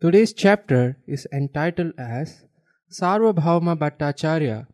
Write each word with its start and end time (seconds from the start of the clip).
Today's 0.00 0.32
chapter 0.32 0.96
is 1.06 1.26
entitled 1.30 1.92
as 1.98 2.44
Sarvabhauma 2.90 3.76
Bhattacharya 3.76 4.66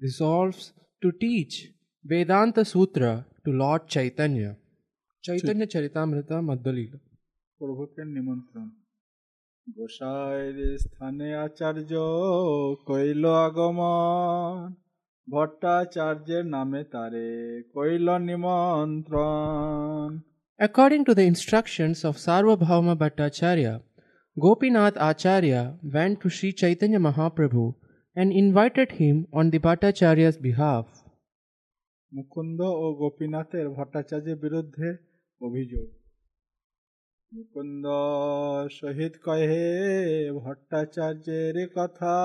resolves 0.00 0.72
to 1.02 1.12
teach 1.12 1.68
Vedanta 2.02 2.64
Sutra 2.64 3.26
to 3.44 3.52
Lord 3.52 3.86
Chaitanya. 3.86 4.56
Chaitanya 5.22 5.66
Charitamrita 5.66 6.40
Madhulila. 6.50 6.98
প্রভুকে 7.58 8.02
নিমন্ত্রণ 8.16 8.66
গোসাইর 9.68 10.56
স্থানে 10.78 11.28
আচার্য 11.36 11.92
কইল 12.86 13.24
আগমন 13.46 14.58
ভট্টাচার্যের 15.28 16.44
নামে 16.46 16.82
তারে 16.84 17.28
কইল 17.74 18.06
নিমন্ত্রণ 18.28 20.10
According 20.60 21.02
to 21.04 21.12
the 21.14 21.26
instructions 21.32 21.98
of 22.04 22.14
Sarvabhauma 22.16 22.94
Bhattacharya, 22.96 23.74
Gopinath 24.36 24.96
Acharya 25.00 25.62
went 25.94 26.14
to 26.20 26.28
Sri 26.28 26.50
Chaitanya 26.52 27.00
Mahaprabhu 27.00 27.64
and 28.16 28.28
invited 28.32 28.88
him 28.92 29.16
on 29.32 29.44
the 29.50 29.60
Bhattacharya's 29.66 30.38
behalf. 30.38 30.86
Mukunda 32.12 32.60
ও 32.82 32.86
গোপীনাথের 33.02 33.66
ভট্টাচার্যের 33.68 34.38
বিরুদ্ধে 34.44 34.88
অভিযোগ 35.40 35.86
মুকুন্দ 37.31 37.85
শহীদ 38.79 39.13
কহে 39.25 39.67
ভট্টাচার্যের 40.43 41.55
কথা। 41.77 42.15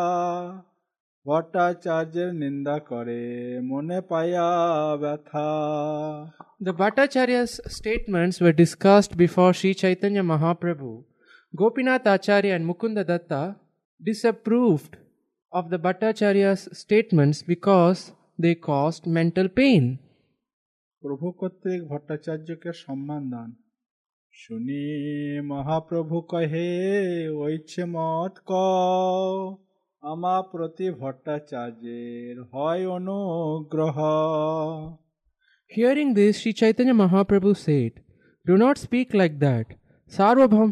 ভট্টাচার্যের 1.27 2.31
নিন্দা 2.35 2.77
করে 2.91 3.23
মনে 3.71 3.99
পায়া 4.11 4.49
ব্যথা। 5.03 5.49
The 6.63 6.73
Bhattacharya's 6.81 7.53
statements 7.77 8.37
were 8.43 8.55
discussed 8.63 9.13
before 9.23 9.49
Shri 9.53 9.71
Chaitanya 9.83 10.19
Mahaprabhu 10.33 10.89
Gopinath 11.55 12.05
Acharya 12.15 12.47
and 12.51 12.65
Mukunda 12.71 12.99
Datta 13.11 13.43
disapproved 14.01 14.93
of 15.53 15.65
the 15.73 15.79
Bhattacharya's 15.87 16.61
statements 16.81 17.39
because 17.53 17.95
they 18.43 18.51
caused 18.69 19.03
mental 19.17 19.49
pain 19.59 19.85
প্রভু 21.03 21.27
কর্তৃক 21.41 21.81
ভট্টাচার্যকে 21.91 22.71
সম্মান 22.85 23.23
দান। 23.33 23.51
শুনি 24.42 24.84
মহাপ্রভু 25.52 26.18
কহে 26.32 26.70
ঐচ্ছে 27.44 27.84
মত 27.96 28.34
ক 28.50 28.52
আমা 30.04 30.36
প্রতি 30.52 30.88
ভট্টাচার্যের 31.00 32.36
হয় 32.52 32.84
অনুগ্রহ 32.98 33.98
Hearing 35.72 36.10
this, 36.16 36.34
Sri 36.40 36.52
Chaitanya 36.60 36.96
Mahaprabhu 37.02 37.52
said, 37.66 37.92
Do 38.46 38.54
not 38.58 38.76
speak 38.86 39.14
like 39.14 39.36
that. 39.46 39.68
Sarvabhaum, 40.16 40.72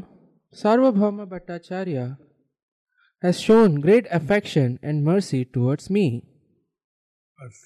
Sarvabhauma 0.61 1.25
Bhattacharya 1.33 2.17
has 3.23 3.35
shown 3.39 3.69
great 3.79 4.05
affection 4.09 4.79
and 4.81 5.05
mercy 5.11 5.41
towards 5.45 5.85
me. 5.95 6.23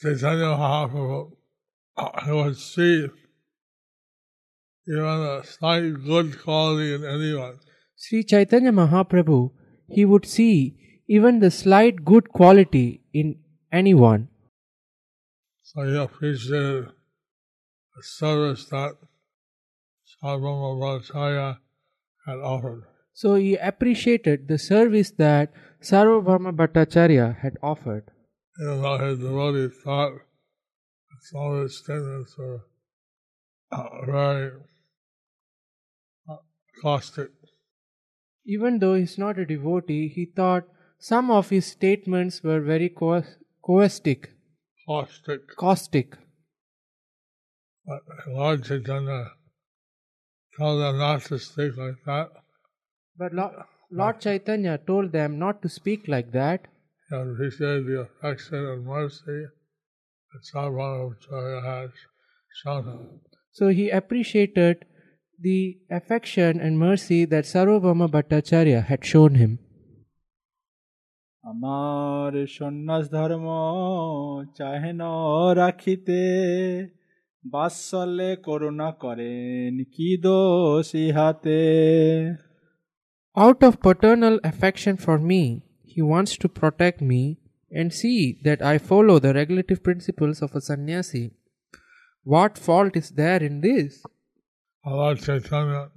Chaitanya 0.02 0.50
Mahaprabhu 0.62 1.20
would 2.28 2.58
see 4.87 4.93
even 4.93 5.23
a 5.23 5.45
slight 5.45 6.05
good 6.05 6.43
quality 6.43 6.95
in 6.95 7.05
anyone. 7.05 7.59
Sri 7.97 8.23
Chaitanya 8.23 8.73
Mahaprabhu, 8.73 9.51
he 9.89 10.05
would 10.05 10.27
see 10.27 10.77
even 11.09 11.41
the 11.41 11.51
slight 11.51 12.05
good 12.05 12.29
quality 12.29 13.03
in 13.13 13.39
anyone. 13.73 14.29
So 15.63 15.83
he 15.83 15.97
appreciated 15.97 16.93
the 17.97 18.03
service 18.03 18.67
that 18.67 18.93
Sarvabhauma 20.23 20.79
Bhattacharya 20.81 21.59
had 22.27 22.39
offered. 22.39 22.85
So 23.13 23.35
he 23.35 23.57
appreciated 23.57 24.49
the 24.49 24.59
service 24.59 25.11
that 25.13 25.53
Sarvabhauma 25.83 26.55
Bhattacharya 26.55 27.41
had 27.41 27.57
offered. 27.63 28.11
Even 28.61 28.83
though 28.83 28.99
his 28.99 29.19
devotee 29.19 29.75
thought 29.85 30.13
some 31.23 31.41
of 31.41 31.63
his 31.63 31.79
statements 31.79 32.37
were 32.39 32.61
uh, 33.73 34.07
very 34.07 34.53
uh, 36.77 36.83
caustic. 36.83 37.31
Even 38.45 38.79
though 38.79 38.95
he's 38.95 39.19
not 39.19 39.39
a 39.39 39.47
devotee, 39.47 40.09
he 40.09 40.25
thought 40.25 40.65
some 40.99 41.31
of 41.31 41.51
his 41.51 41.67
statements 41.67 42.43
were 42.43 42.61
very 42.61 42.89
co- 42.89 43.25
caustic, 43.63 44.31
caustic. 44.87 45.49
caustic. 45.57 46.17
But 47.87 48.03
Lord 48.29 48.65
Chaitanya 48.65 49.33
told 50.59 50.83
them 50.83 50.99
not 50.99 51.23
to 51.23 51.39
speak 51.39 51.77
like 51.77 52.05
that. 52.07 52.31
But 53.17 53.33
Lord, 53.33 53.55
Lord 53.91 54.21
Chaitanya 54.21 54.79
told 54.79 55.13
them 55.13 55.39
not 55.39 55.63
to 55.63 55.69
speak 55.69 56.09
like 56.09 56.33
that. 56.33 56.67
He 57.09 57.17
appreciated 57.17 57.87
the 57.87 58.01
affection 58.01 58.67
and 58.67 58.85
mercy 58.85 59.47
that 60.33 60.43
Bhattacharya 60.55 61.63
has 61.65 61.91
shown 62.63 62.85
him. 62.85 63.21
So 63.53 63.69
he 63.69 63.91
appreciated 63.91 64.85
the 65.40 65.80
affection 65.90 66.60
and 66.60 66.78
mercy 66.78 67.26
that 67.26 67.46
Sarvabhauma 67.46 68.08
Bhattacharya 68.10 68.86
had 68.86 69.04
shown 69.04 69.36
him. 69.36 69.52
আমার 71.44 72.32
সন্ন্যাস 72.58 73.06
ধর্ম 73.16 73.48
চাহে 74.58 74.92
ন 75.02 75.04
রাখিতে 75.62 76.22
বাৎসল্যে 77.44 78.32
করুণা 78.48 78.90
করেন 79.04 79.72
কি 79.96 80.10
দোষ 80.26 80.88
ইহাতে 81.06 81.62
Out 83.38 83.60
of 83.68 83.74
paternal 83.86 84.36
affection 84.52 84.96
for 85.06 85.18
me, 85.32 85.42
he 85.92 86.02
wants 86.14 86.34
to 86.42 86.48
protect 86.50 87.00
me 87.12 87.22
and 87.72 87.88
see 87.94 88.22
that 88.44 88.60
I 88.62 88.76
follow 88.90 89.18
the 89.20 89.34
regulative 89.34 89.82
principles 89.88 90.38
of 90.46 90.50
a 90.60 90.62
sannyasi. 90.70 91.26
What 92.26 92.58
fault 92.58 92.94
is 93.02 93.08
there 93.12 93.42
in 93.50 93.56
this? 93.62 93.92
Lord 94.87 95.21
Chaitanya, 95.21 95.91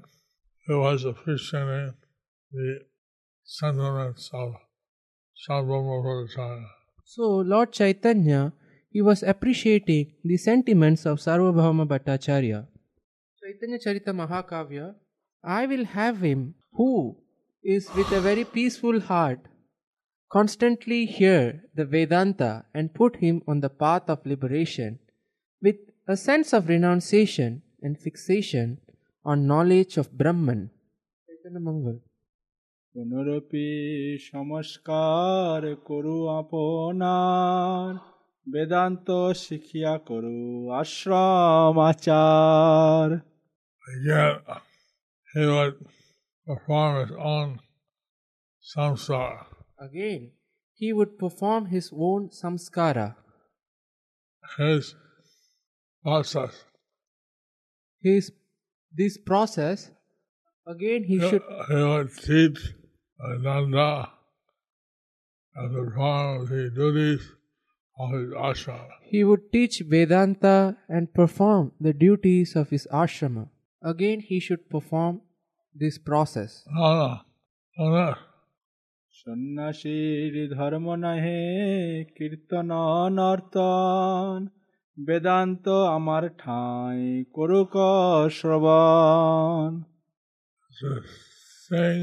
who 0.66 0.80
was 0.80 1.06
appreciating 1.06 1.94
the 2.52 2.80
of. 4.32 4.56
So, 7.06 7.36
Lord 7.38 7.72
Chaitanya, 7.72 8.54
he 8.90 9.02
was 9.02 9.22
appreciating 9.22 10.14
the 10.24 10.38
sentiments 10.38 11.06
of 11.06 11.20
Sarvabhauma 11.20 11.88
Bhattacharya. 11.88 12.66
Chaitanya 13.40 13.78
Charita 13.78 14.08
Mahakavya, 14.08 14.96
I 15.44 15.68
will 15.68 15.86
have 15.86 16.22
him 16.22 16.56
who 16.74 17.18
is 17.64 17.88
with 17.96 18.12
a 18.12 18.20
very 18.20 18.44
peaceful 18.44 19.00
heart 19.00 19.40
constantly 20.32 21.06
hear 21.06 21.64
the 21.76 21.86
Vedanta 21.86 22.66
and 22.74 22.94
put 22.94 23.18
him 23.18 23.44
on 23.48 23.60
the 23.60 23.70
path 23.70 24.10
of 24.10 24.26
liberation 24.26 24.98
with 25.62 25.76
a 26.08 26.18
sense 26.18 26.54
of 26.54 26.70
renunciation 26.70 27.62
and 27.85 27.95
fixation 27.99 28.69
on 29.27 29.37
knowledge 29.51 29.93
of 29.97 30.06
Brahman. 30.21 30.61
Chaitanya 31.29 31.62
Mangal. 31.69 31.97
পুনরপি 32.95 33.69
সংস্কার 34.31 35.61
করু 35.89 36.17
আপনার 36.41 37.89
বেদান্ত 38.47 39.09
শিখিয়া 39.45 39.95
করু 40.09 40.39
আশ্রম 40.81 41.77
আচার 41.91 43.09
Again, 43.87 44.35
he 45.33 45.43
would 45.53 45.75
perform 46.47 46.93
his 47.03 47.12
own 47.33 47.49
samsara. 48.62 49.47
Again, 49.79 50.23
he 50.81 50.89
would 50.97 51.12
perform 51.19 51.62
his 51.67 51.87
own 52.09 52.21
samskara, 52.41 53.09
His 54.59 54.85
process. 56.05 56.55
his 58.01 58.33
this 58.93 59.15
process. 59.31 59.91
Again, 60.67 61.05
he 61.05 61.17
He, 61.19 61.29
should 61.29 61.43
he 61.69 61.81
would 61.93 62.11
teach 62.27 62.59
Ananda 63.21 63.91
and 65.55 65.73
perform 65.77 66.47
the 66.53 66.71
duties 66.81 67.23
of 68.03 68.11
his 68.19 68.31
ashram. 68.49 68.89
he 69.12 69.21
would 69.29 69.45
teach 69.53 69.75
Vedanta 69.93 70.77
and 70.89 71.12
perform 71.21 71.65
the 71.87 71.93
duties 71.93 72.56
of 72.61 72.71
his 72.71 72.85
ashrama. 73.03 73.45
Again, 73.83 74.21
he 74.21 74.39
should 74.41 74.65
perform 74.75 75.15
this 75.83 75.97
process. 75.99 76.65
No, 76.79 76.87
no, 77.01 77.11
no, 77.79 77.87
no. 77.97 78.15
সন্ন্যাসীর 79.21 80.35
ধর্ম 80.56 80.87
নহে 81.05 81.43
কীর্তন 82.17 82.71
নর্তন 83.19 84.39
বেদান্ত 85.06 85.67
আমার 85.97 86.25
ঠাঁই 86.43 87.01
করুক 87.37 87.75
শ্রবণ 88.39 89.71
To 90.79 90.91
sing 91.67 92.01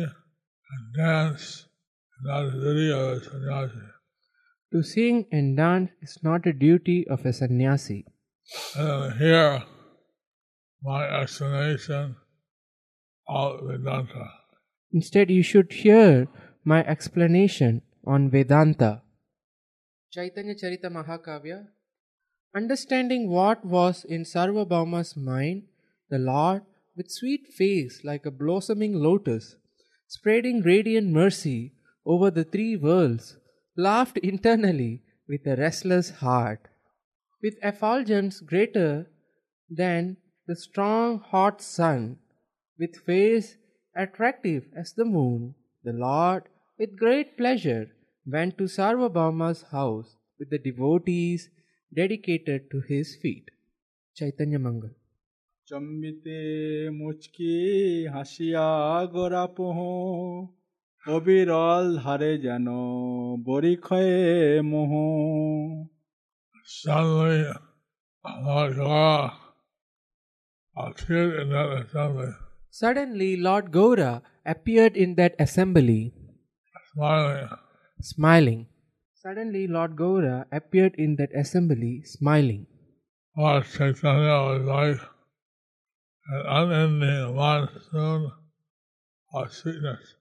and 0.71 0.83
dance 1.01 1.45
is 2.11 2.19
not 2.27 2.43
the 2.51 2.59
duty 2.63 2.89
of 2.91 3.11
a 3.11 3.19
sannyasi. 3.27 3.85
To 4.71 4.79
sing 4.93 5.15
and 5.35 5.47
dance 5.61 5.89
is 6.05 6.13
not 6.27 6.41
a 6.51 6.53
duty 6.67 6.99
of 7.13 7.19
a 7.31 7.33
sannyasi. 7.39 8.01
And 8.77 8.87
then 9.01 9.17
hear 9.21 9.49
my 10.89 11.03
explanation 11.21 12.05
of 13.27 13.49
Vedanta. 13.69 14.25
Instead, 14.91 15.27
you 15.37 15.43
should 15.43 15.69
hear 15.83 16.27
my 16.63 16.83
explanation 16.83 17.81
on 18.05 18.29
Vedanta. 18.29 18.91
Chaitanya 20.11 20.55
Charita 20.61 20.89
Mahakavya. 20.97 21.59
Understanding 22.56 23.28
what 23.28 23.66
was 23.66 24.02
in 24.06 24.24
Sarvabhauma's 24.24 25.14
mind, 25.14 25.64
the 26.08 26.18
Lord, 26.18 26.62
with 26.96 27.10
sweet 27.10 27.48
face 27.48 28.00
like 28.02 28.24
a 28.24 28.30
blossoming 28.30 28.94
lotus, 28.94 29.56
spreading 30.06 30.62
radiant 30.62 31.08
mercy 31.08 31.74
over 32.06 32.30
the 32.30 32.44
three 32.44 32.74
worlds, 32.74 33.36
laughed 33.76 34.16
internally 34.18 35.02
with 35.28 35.46
a 35.46 35.56
restless 35.56 36.08
heart. 36.08 36.68
With 37.42 37.58
effulgence 37.62 38.40
greater 38.40 39.10
than 39.68 40.16
the 40.46 40.56
strong 40.56 41.18
hot 41.18 41.60
sun, 41.60 42.20
with 42.78 42.96
face 43.04 43.58
attractive 43.94 44.64
as 44.74 44.94
the 44.94 45.04
moon, 45.04 45.56
the 45.84 45.92
Lord, 45.92 46.44
with 46.78 46.98
great 46.98 47.36
pleasure, 47.36 47.90
went 48.24 48.56
to 48.56 48.64
Sarvabhauma's 48.64 49.64
house 49.70 50.16
with 50.38 50.48
the 50.48 50.58
devotees 50.58 51.50
dedicated 51.91 52.61
to 52.71 52.77
his 52.81 53.07
feet. 53.15 53.45
Chaitanya 54.15 54.59
Mangal. 54.59 54.93
চম্বিতে 55.67 56.39
মুচকি 56.99 57.53
হাসিয়া 58.13 58.67
গোরা 59.13 59.45
পোহ 59.57 59.77
অবিরল 61.03 61.85
ধারে 62.03 62.31
যেন 62.45 62.67
বরিখয়ে 63.47 64.19
মোহ 64.71 64.91
Suddenly, 66.73 67.35
Lord 68.35 68.73
Gaura 68.77 69.33
appeared 70.75 71.33
in 71.41 71.49
that 71.49 71.71
assembly, 71.83 72.31
Suddenly, 72.71 73.31
Lord 73.37 73.65
Gaura 73.71 74.11
appeared 74.45 74.95
in 74.95 75.09
that 75.15 75.33
assembly, 75.39 76.01
smiling. 76.93 77.49
smiling. 78.01 78.61
Suddenly, 79.25 79.67
Lord 79.67 79.95
Gaura 79.95 80.45
appeared 80.51 80.95
in 80.97 81.15
that 81.17 81.29
assembly, 81.35 82.01
smiling. 82.05 82.65
Lord 83.35 83.65
Chaitanya 83.65 84.35
was 84.43 84.81
like 84.81 84.99
an 86.27 86.43
unending 86.47 87.35
monsoon 87.35 88.31
of 89.33 89.53
sweetness. 89.53 90.15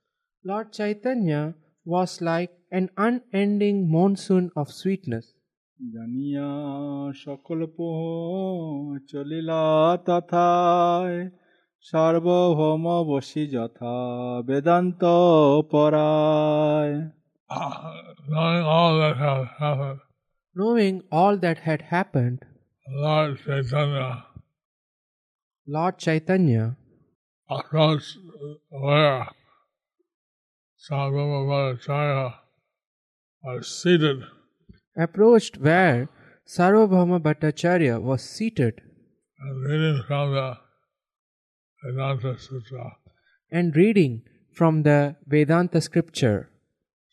Lord 0.45 0.73
Chaitanya 0.73 1.55
was 1.85 2.21
like 2.21 2.51
an 2.71 2.91
unending 2.97 3.91
monsoon 3.91 4.51
of 4.57 4.71
sweetness. 4.71 5.27
জানিয়া 5.81 6.51
সকল 7.25 7.61
পোহ 7.77 7.99
চলিলা 9.11 9.65
তথায় 10.07 11.19
সার্বভৌম 11.85 12.85
বসি 13.09 13.45
যথা 13.55 13.97
বেদান্ত 14.47 15.03
পরায় 15.73 16.95
Knowing 17.50 18.64
all 18.64 18.98
that 19.00 19.18
had 19.18 19.48
happened, 19.60 20.00
Knowing 20.56 21.04
all 21.12 21.38
that 21.38 21.60
had 21.60 21.82
happened, 21.84 22.46
Lord 22.90 23.40
Chaitanya. 23.40 24.26
Lord 25.68 25.98
Chaitanya 25.98 26.78
approached 27.50 28.18
where 28.70 29.28
Sarvabhauma 30.90 31.78
Bhattacharya 31.78 32.34
was 33.44 33.68
seated. 33.68 34.24
approached 34.98 35.58
where 35.58 36.10
Sarvabhauma 36.48 37.20
Bhattacharya 37.22 38.02
was 38.02 38.22
seated. 38.24 38.82
And 39.40 39.64
reading 39.66 40.04
from 40.08 40.32
the 40.34 40.58
Vedanta 41.84 42.40
Sutra. 42.40 42.98
and 43.52 43.76
reading 43.76 44.24
from 44.54 44.84
the 44.84 45.16
Vedanta 45.28 45.82
scripture, 45.82 46.50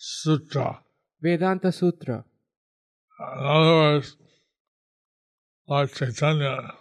Sutra. 0.04 0.80
Vedanta 1.22 1.70
Sutra. 1.70 2.24
In 3.20 3.44
other 3.46 3.74
words, 3.82 4.16
Lord 5.68 5.92
Chaitanya 5.92 6.72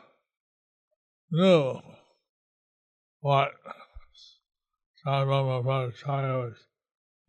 knew 1.29 1.79
what 3.19 3.51
Sarvabhauma 5.05 5.63
Bhattacharya 5.63 6.49
was 6.49 6.57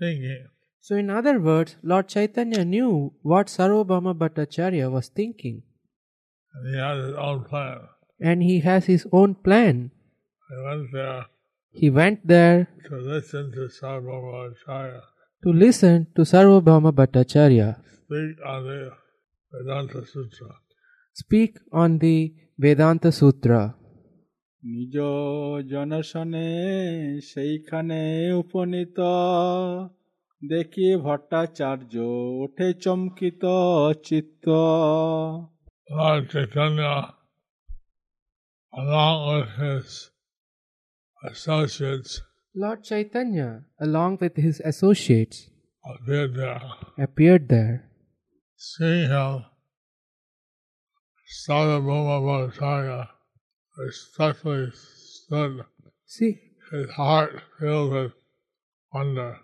thinking. 0.01 0.47
So, 0.81 0.97
in 0.97 1.11
other 1.11 1.39
words, 1.39 1.77
Lord 1.83 2.09
Chaitanya 2.09 2.65
knew 2.65 3.13
what 3.21 3.49
Sarvabhauma 3.49 4.17
Bhattacharya 4.17 4.91
was 4.91 5.09
thinking, 5.09 5.63
And 6.55 6.75
he 6.75 6.81
had 6.81 6.97
his 6.97 7.15
own 7.17 7.45
plan. 7.45 7.81
and 8.19 8.43
he 8.43 8.61
has 8.61 8.87
his 8.87 9.07
own 9.13 9.35
plan. 9.35 9.91
He 10.49 10.57
went 10.65 10.93
there 10.93 11.27
He 11.71 11.91
went 11.91 12.27
there 12.27 12.69
to 12.89 12.97
listen 12.97 13.53
to 13.53 13.69
Sarvabhauma 13.69 14.55
Bhattacharya 14.67 15.03
to 15.44 15.50
listen 15.54 16.08
to 16.16 16.22
Sarvabhauma 16.24 16.92
Bhattacharya 16.92 17.68
speak 18.04 18.38
on 18.46 18.64
the 18.68 18.90
Vedanta 19.54 20.06
Sutra. 20.06 20.50
speak 21.14 21.54
on 21.72 21.98
the 22.00 22.34
Vedanta 22.60 23.12
Sutra. 23.12 23.62
নিজ 24.64 24.96
জনসনে 25.74 26.50
সেইখানে 27.32 28.02
উপনীত 28.42 29.00
দেখি 30.42 30.88
ভট্টাচার্য 31.06 31.94
ওঠে 32.44 32.68
চমকিত 32.84 33.44
চিত্ত 34.08 34.46
Lord 35.90 36.24
Chaitanya, 36.32 36.96
along 38.74 39.18
with 39.30 39.50
his 39.64 39.88
associates, 41.24 42.12
Lord 42.55 42.85
Chaitanya, 42.85 43.65
along 43.81 44.19
with 44.21 44.37
his 44.37 44.61
associates, 44.61 45.49
uh, 45.89 45.95
appeared 45.95 46.35
there. 46.37 46.61
appeared 46.99 47.49
there. 47.49 47.89
Seeing 48.57 49.09
him, 49.11 49.45
Sarvabhauma 51.49 52.53
Bhattacharya 52.53 53.09
respectfully 53.79 54.71
stood, 54.73 55.65
See, 56.05 56.41
his 56.71 56.91
heart 56.91 57.43
filled 57.59 57.93
with 57.93 58.13
wonder. 58.93 59.39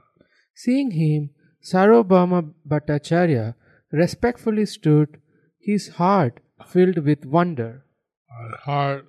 seeing 0.54 0.90
him, 0.90 1.30
Sarvabhauma 1.64 2.52
Bhattacharya 2.68 3.54
respectfully 3.90 4.66
stood, 4.66 5.20
his 5.58 5.88
heart 5.96 6.40
filled 6.66 6.98
with 6.98 7.24
wonder, 7.24 7.84
his 8.44 8.60
heart 8.60 9.06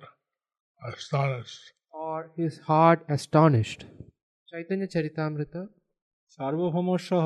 astonished 0.88 1.72
or 2.09 2.31
his 2.35 2.59
heart 2.59 3.05
astonished. 3.09 3.85
Chaitanya 4.47 4.87
Charitamrita. 4.87 5.63
সার্বভৌম 6.39 6.87
সহ 7.09 7.25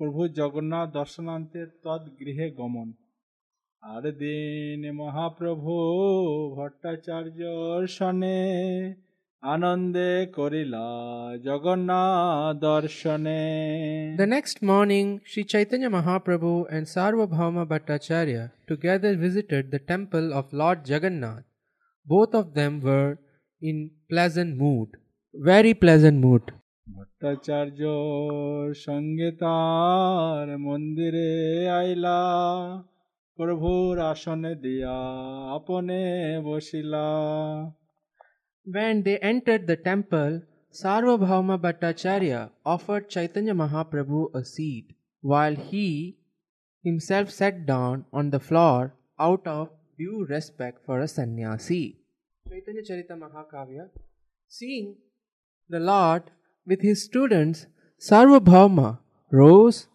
প্রভু 0.00 0.20
জগন্নাথ 0.38 0.88
দর্শনান্তে 0.98 1.60
তৎ 1.84 2.02
গৃহে 2.18 2.46
গমন 2.58 2.88
আর 3.82 4.04
দিন 4.22 4.82
মহাপ্রভু 5.00 5.72
ভট্টাচার্যর 6.58 7.80
সনে 7.96 8.40
আনন্দে 9.42 10.10
করিলা 10.38 10.86
জগন্নাথ 11.48 12.54
দর্শনে 12.68 13.42
The 14.22 14.30
next 14.36 14.56
morning, 14.70 15.06
Sri 15.30 15.42
Chaitanya 15.52 15.90
Mahaprabhu 15.96 16.54
and 16.74 16.84
Sarvabhauma 16.94 17.64
Bhattacharya 17.72 18.42
together 18.70 19.12
visited 19.26 19.62
the 19.74 19.82
temple 19.92 20.26
of 20.38 20.44
Lord 20.60 20.78
Jagannath. 20.90 21.46
Both 22.06 22.32
of 22.40 22.46
them 22.58 22.72
were 22.88 23.10
in 23.60 23.90
pleasant 24.08 24.56
mood, 24.56 24.88
very 25.34 25.74
pleasant 25.74 26.18
mood. 26.26 26.42
Bhattacharya 26.96 27.80
সঙ্গে 28.86 29.30
তার 29.42 30.46
মন্দিরে 30.68 31.30
আইলা 31.80 32.20
প্রভুর 33.38 33.94
আসনে 34.10 34.52
দিয়া 34.64 34.96
আপনে 35.56 36.00
Basila 36.48 37.08
When 38.66 38.94
they 39.06 39.18
entered 39.32 39.62
the 39.70 39.78
temple, 39.90 40.32
Sarvabhauma 40.80 41.56
Bhattacharya 41.64 42.50
offered 42.64 43.04
Chaitanya 43.14 43.54
Mahaprabhu 43.54 44.20
a 44.40 44.42
seat, 44.44 44.86
while 45.20 45.56
he 45.68 45.88
himself 46.84 47.30
sat 47.30 47.66
down 47.66 48.06
on 48.12 48.30
the 48.30 48.40
floor 48.48 48.80
out 49.18 49.46
of 49.46 49.64
due 49.98 50.24
respect 50.34 50.84
for 50.86 51.00
a 51.00 51.08
sannyasi. 51.16 51.97
Chaitanya 52.48 52.82
Charita 52.82 53.18
Mahakavya, 53.18 53.88
seeing 54.48 54.96
the 55.70 55.80
Lord 55.80 56.30
with 56.66 56.82
his 56.82 57.02
students, 57.02 57.66
Sarvabhauma 58.00 58.98
rose 59.32 59.88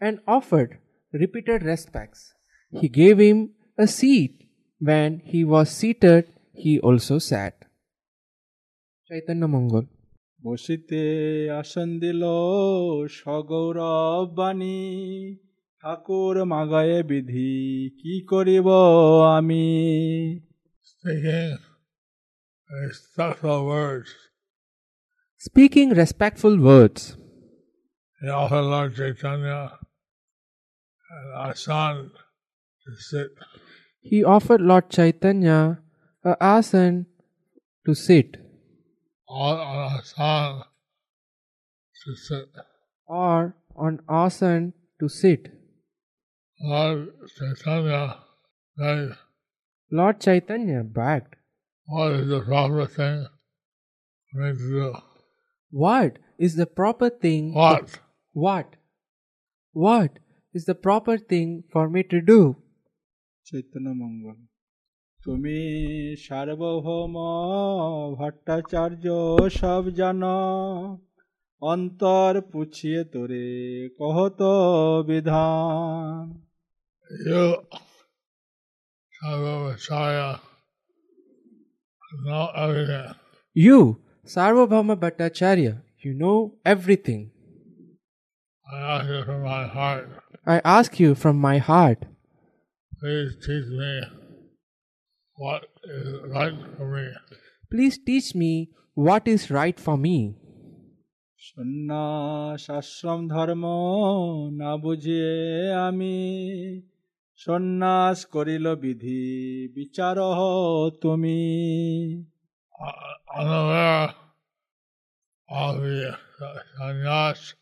and 0.00 0.20
offered 0.26 0.78
repeated 1.12 1.62
respects. 1.62 2.34
He 2.72 2.88
gave 2.88 3.18
him 3.18 3.50
a 3.78 3.86
seat. 3.86 4.40
When 4.80 5.22
he 5.24 5.44
was 5.44 5.70
seated, 5.70 6.26
he 6.52 6.78
also 6.78 7.18
sat. 7.18 7.54
Chaitanya 9.08 9.48
Mongol. 9.48 9.86
বসিতে 10.40 11.02
আসন 11.60 11.88
দিল 12.02 12.22
সগৌরব 13.18 14.26
বাণী 14.38 14.80
ঠাকুর 15.82 16.36
মাগায়ে 16.52 17.00
বিধি 17.10 17.54
কি 18.00 18.14
করিব 18.30 18.68
আমি 19.36 19.66
Speaking 20.90 21.67
respectful 22.69 23.65
words. 23.65 24.13
Speaking 25.37 25.89
respectful 25.91 26.57
words, 26.59 27.15
He 28.21 28.27
offered 28.27 28.61
Lord 28.63 28.95
Chaitanya 28.95 29.79
and 31.09 31.49
asan 31.49 32.11
to 32.85 32.95
sit. 32.95 33.31
he 34.01 34.23
offered 34.23 34.61
Lord 34.61 34.89
Chaitanya 34.89 35.79
a 36.23 36.35
asan 36.41 37.05
to 37.85 37.95
sit, 37.95 38.37
on 39.27 39.57
asan 39.97 40.63
to 42.03 42.15
sit. 42.15 42.49
or 43.07 43.55
on 43.75 43.99
asan 44.09 44.73
to 44.99 45.07
sit. 45.07 45.47
Lord 46.61 47.07
Chaitanya 47.37 48.17
said, 48.77 49.15
Lord 49.91 50.19
Chaitanya 50.19 50.83
begged, 50.83 51.35
What 51.88 52.12
is 52.12 52.28
the 52.28 52.40
proper 52.40 52.86
thing 52.86 53.26
for 54.32 54.38
me 54.42 54.52
to 54.52 54.68
do? 54.70 54.96
What 55.72 56.18
is 56.38 56.56
the 56.56 56.66
proper 56.66 57.10
thing? 57.10 57.54
What? 57.54 58.00
What? 58.32 58.76
What 59.76 60.18
is 60.54 60.64
the 60.64 60.74
proper 60.76 61.18
thing 61.18 61.64
for 61.72 61.84
me 61.88 62.02
to 62.04 62.20
do? 62.22 62.40
Chaitanya 63.46 63.88
মঙ্গল 64.02 64.36
তুমি 65.20 65.58
সার্বভৌম 66.24 67.14
ভট্টাচার্য 68.18 69.06
সব 69.60 69.82
জানো 69.98 70.36
অন্তর 71.62 72.32
পুছিয়ে 72.52 73.00
তোরে 73.12 73.46
কহত 73.98 74.40
বিধান 75.08 76.24
You, 82.22 82.26
Sarvamacharya, 82.26 82.34
know 82.34 82.50
everything. 82.56 83.14
You, 83.54 84.00
Sarvabhauma 84.26 84.96
Bhattacharya, 84.96 85.82
you 86.00 86.14
know 86.14 86.54
everything. 86.64 87.30
I 88.72 88.78
ask 88.78 89.08
you 89.08 89.24
from 89.24 89.42
my 89.42 89.66
heart, 89.66 90.08
I 90.46 90.60
ask 90.64 91.00
you 91.00 91.14
from 91.14 91.38
my 91.38 91.58
heart, 91.58 92.06
please 93.00 93.36
teach 93.36 93.66
me 93.66 94.00
what 95.36 95.66
is 95.84 96.20
right 96.26 96.54
for 96.76 96.86
me. 96.90 97.12
please 97.70 97.98
teach 97.98 98.34
me 98.34 98.70
what 98.94 99.28
is 99.28 99.50
right 99.50 99.78
for 99.78 99.96
me. 99.96 100.36
সন্ন্যাস 101.38 102.70
আশ্রম 102.70 103.20
ধর্ম 103.28 103.64
না 104.60 104.76
বুঝিয়ে 104.76 105.32
আমি 105.88 106.16
সন্ন্যাস 107.38 108.18
করিল 108.34 108.66
বিধি 108.82 109.22
বিচার 109.76 110.16
তুমি 111.02 111.40
Uh, 112.86 113.14
unaware 113.40 114.10
of 115.48 115.74
the 115.80 116.18
sannyas 116.76 117.54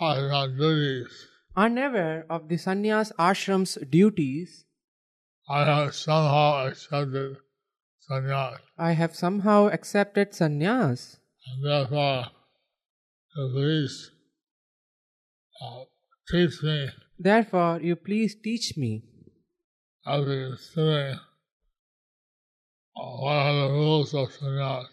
as 0.00 0.22
our 0.32 0.48
duties, 0.48 1.12
Unaware 1.54 2.24
of 2.30 2.48
the 2.48 2.56
sannyas 2.56 3.12
ashram's 3.18 3.72
duties, 3.96 4.64
I 5.48 5.64
have 5.64 5.94
somehow 5.94 6.66
accepted 6.68 7.36
sannyas, 8.08 8.58
I 8.78 8.92
have 8.92 9.14
somehow 9.14 9.60
accepted 9.68 10.32
sannyas. 10.32 11.00
and 11.46 11.58
therefore, 11.68 12.20
please 13.54 13.96
uh, 15.60 15.84
teach 16.30 16.62
me 16.62 16.88
Therefore, 17.18 17.80
you 17.88 17.94
please 17.96 18.32
teach 18.46 18.66
me 18.76 18.92
after 20.04 20.56
considering 20.56 21.18
uh, 22.96 23.12
what 23.24 23.36
are 23.48 23.56
the 23.62 23.70
rules 23.72 24.10
of 24.14 24.26
sannyas. 24.30 24.90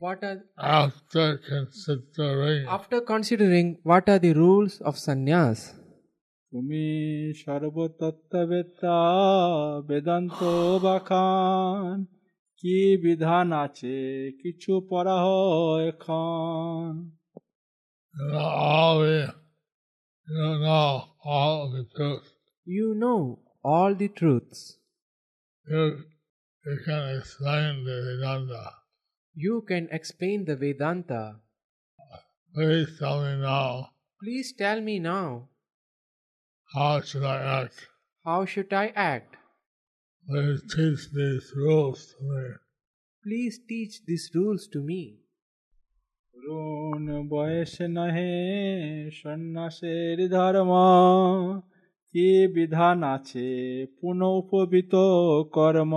what 0.00 0.22
are 0.22 0.40
After 0.58 1.26
considering 1.48 2.66
after 2.68 3.00
considering 3.00 3.66
what 3.82 4.08
are 4.08 4.18
the 4.26 4.32
rules 4.34 4.74
of 4.88 4.94
sannyas. 5.06 5.60
তুমি 6.52 6.86
সর্বতত্ত্ববেত্তা 7.42 8.98
বেদান্ত 9.88 10.40
বাখান 10.86 11.94
কি 12.60 12.76
বিধান 13.04 13.48
আছে 13.64 13.96
কিছু 14.42 14.72
পড়া 14.90 15.16
হয় 15.26 15.82
এখন 15.92 16.88
you 18.14 18.26
know 18.32 18.48
all 18.70 18.96
the 19.04 19.20
you 20.36 20.50
know 20.64 20.92
all 21.23 21.69
the 21.71 21.85
truth. 21.95 22.33
You 22.65 22.93
know 22.95 23.39
all 23.63 23.95
the 23.95 24.07
truths. 24.07 24.77
You, 25.67 26.03
you 26.65 26.79
can 26.85 27.17
explain 27.17 27.83
the 27.85 28.01
Vedanta. 28.17 28.71
You 29.35 29.63
can 29.67 29.87
explain 29.91 30.45
the 30.45 30.55
Vedanta. 30.55 31.35
Please 32.53 32.97
tell 32.99 33.21
me 33.23 33.41
now, 33.41 33.89
Please 34.21 34.53
tell 34.57 34.81
me 34.81 34.99
now, 34.99 35.47
how 36.75 36.99
should 37.01 37.23
I 37.23 37.37
act? 37.63 37.87
how 38.25 38.45
should 38.45 38.73
I 38.73 38.87
act? 38.95 39.37
Please 40.27 40.61
teach 40.75 41.09
these 41.13 41.53
rules 41.55 42.13
to 42.17 42.23
me. 42.23 42.49
Please 43.23 43.59
teach 43.67 44.01
these 44.05 44.29
rules 44.35 44.67
to 44.73 44.79
me. 44.81 45.18
তরুণ 46.48 47.06
বয়স 47.32 47.74
নহে 47.96 48.34
সন্ন্যাসের 49.20 50.18
ধর্ম 50.34 50.72
কি 52.10 52.28
বিধান 52.54 52.98
আছে 53.14 53.48
পুনঃ 53.98 54.22
উপবিত 54.40 54.94
কর্ম 55.56 55.94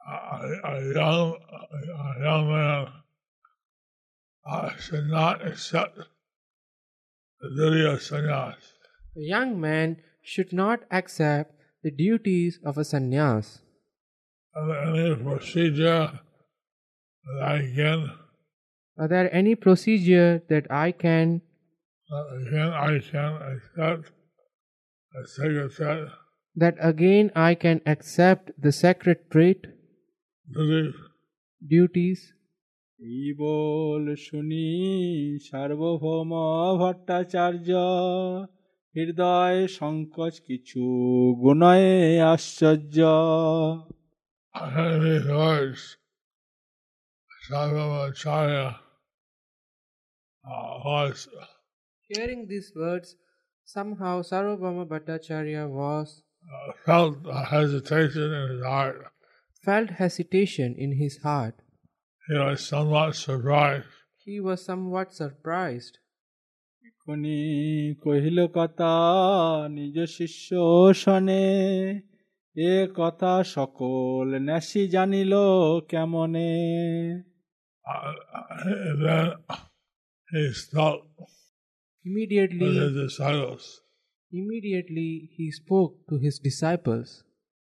A, 0.00 0.16
a 0.70 0.74
young 0.96 1.28
a 2.08 2.12
young 2.26 2.44
man 2.52 2.86
uh, 4.46 4.70
should 4.84 5.08
not 5.18 5.36
accept 5.50 5.94
the 7.40 7.48
duty 7.58 7.84
of 7.92 7.98
sannyas. 8.00 8.62
A 9.16 9.24
young 9.34 9.50
man 9.60 9.88
should 10.22 10.52
not 10.52 10.80
accept 10.90 11.50
the 11.84 11.90
duties 11.90 12.58
of 12.64 12.76
a 12.76 12.84
sannyas. 12.92 13.46
Are 14.54 14.66
there 14.68 14.84
any 14.90 15.14
procedure 15.16 16.04
that 17.24 17.38
I 17.42 17.58
can 17.76 18.10
Are 18.98 19.08
there 19.08 19.34
any 19.34 19.54
procedure 19.54 20.42
that 20.50 20.70
I 20.70 20.92
can 20.92 21.40
that 22.10 22.26
again 22.36 22.72
I 22.72 22.94
can 23.00 23.32
accept 23.52 24.12
a 25.14 25.26
secretary 25.26 26.08
that 26.56 26.76
again 26.80 27.30
I 27.34 27.54
can 27.54 27.80
accept 27.86 28.50
the 28.58 28.72
sacred 28.72 29.30
trait 29.30 29.66
duty 30.48 30.92
duties? 31.62 32.20
এই 33.00 33.28
বল 33.40 34.04
শুনি 34.26 34.68
সার্বভৌম 35.48 36.30
ভট্টাচার্য 36.80 37.68
হৃদয় 38.94 39.60
সংকোচ 39.78 40.34
কিছু 40.48 40.82
গুণয়ে 41.42 41.96
আশ্চর্য 42.32 42.96
I 44.54 44.80
uh, 50.44 50.78
was 50.84 51.28
Hearing 52.10 52.46
these 52.48 52.72
words, 52.74 53.14
somehow 53.64 54.22
Sarvabhauma 54.22 54.84
Bhattacharya 54.86 55.68
was 55.68 56.22
uh, 56.42 56.72
felt 56.84 57.18
a 57.26 57.44
hesitation 57.44 58.32
in 58.32 58.50
his 58.50 58.62
heart. 58.64 58.96
felt 59.62 59.90
hesitation 59.90 60.74
in 60.76 60.92
his 60.98 61.18
heart. 61.18 61.54
He 62.28 62.34
was 62.38 62.60
somewhat 62.66 63.14
surprised. 63.16 63.86
He 64.26 64.40
was 64.40 64.58
somewhat 64.70 65.08
surprised. 65.12 65.94
এখনি 66.88 67.38
কহিল 68.04 68.38
কথা 68.58 68.92
নিজ 69.76 69.96
শিষ্য 70.16 70.48
শনে 71.02 71.44
এ 72.56 72.72
কথা 73.00 73.32
সকল 73.54 74.26
ন্যাসি 74.48 74.82
জানিল 74.94 75.32
কেমনে 75.90 76.52
he 80.35 80.47
with 80.47 81.07
Immediately, 82.05 82.75
his 82.75 82.93
disciples, 82.93 83.81
immediately 84.31 85.29
he 85.35 85.49
spoke 85.51 86.07
to 86.09 86.17
his 86.17 86.39
disciples, 86.39 87.23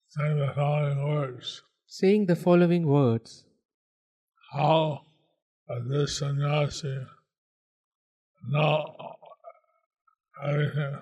saying 0.07 0.37
the 0.37 0.53
following 0.55 1.03
words 1.03 1.63
saying 1.91 2.25
the 2.25 2.37
following 2.37 2.87
words 2.87 3.43
How 4.53 5.01
does 5.67 5.83
this 5.89 6.17
sannyasi 6.19 6.99
know 8.47 8.95
everything 10.41 10.95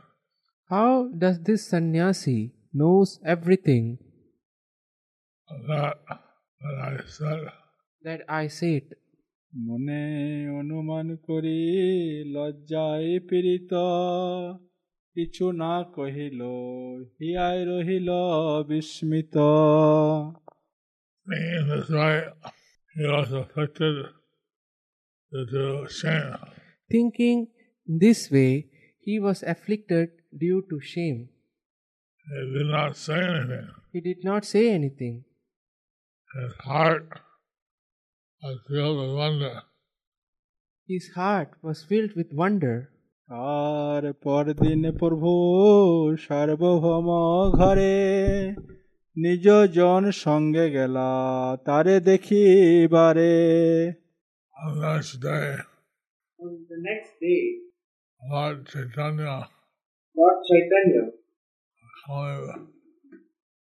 How 0.67 1.09
does 1.15 1.39
this 1.41 1.67
sannyasi 1.67 2.55
knows 2.73 3.19
everything 3.23 3.99
that, 5.67 5.99
that 6.07 6.75
I 6.81 6.97
said? 7.05 7.51
that 8.03 8.21
I 8.27 8.47
said? 8.47 8.95
মনে 9.52 10.02
অনুমান 10.60 11.08
করি 11.26 11.60
লজ্জায় 12.34 13.10
পীড়িত 13.28 13.72
কিছু 15.16 15.46
না 15.62 15.74
কহিল 15.96 16.40
হিয়ায় 17.18 17.62
রহিল 17.70 18.08
বিস্মিত 18.68 19.36
Meaning 21.26 21.66
this 21.68 21.88
right, 21.90 22.26
he 22.94 23.04
was 23.06 23.28
afflicted 23.32 23.96
due 25.32 25.46
to 25.52 25.64
shame. 25.88 26.36
Thinking 26.90 27.38
this 27.86 28.20
way, 28.30 28.52
he 29.00 29.14
was 29.18 29.42
afflicted 29.42 30.08
due 30.36 30.60
to 30.70 30.76
shame. 30.80 31.20
He 32.26 32.58
did 32.58 32.66
not 32.66 32.96
say 32.96 33.20
anything. 33.20 33.68
He 33.92 34.00
did 34.00 34.20
not 34.24 34.44
say 34.44 34.64
anything. 34.70 35.24
His 36.34 36.52
heart 36.66 37.06
was 38.42 38.58
filled 38.68 38.98
with 38.98 39.16
wonder. 39.16 39.62
His 40.88 41.10
heart 41.14 41.50
was 41.62 41.78
filled 41.82 42.12
with 42.16 42.30
wonder. 42.32 42.76
আর 43.30 44.02
পরদিন 44.24 44.82
প্রভু 45.00 45.32
সার্বভৌম 46.24 47.08
ঘরে 47.58 47.96
নিজ 49.16 49.46
জন 49.76 50.02
সঙ্গে 50.24 50.66
গেলা 50.76 51.10
তারে 51.66 51.96
দেখিবারে 52.10 53.34
On 54.56 54.72
the 54.80 54.88
next 54.88 55.14
day, 55.28 55.48
On 56.38 56.52
the 56.70 56.78
next 56.88 57.12
day, 57.20 57.44
Lord 58.32 58.58
Chaitanya, 58.72 59.34
Lord 60.14 60.38
Chaitanya, 60.48 61.04
followed 62.02 62.50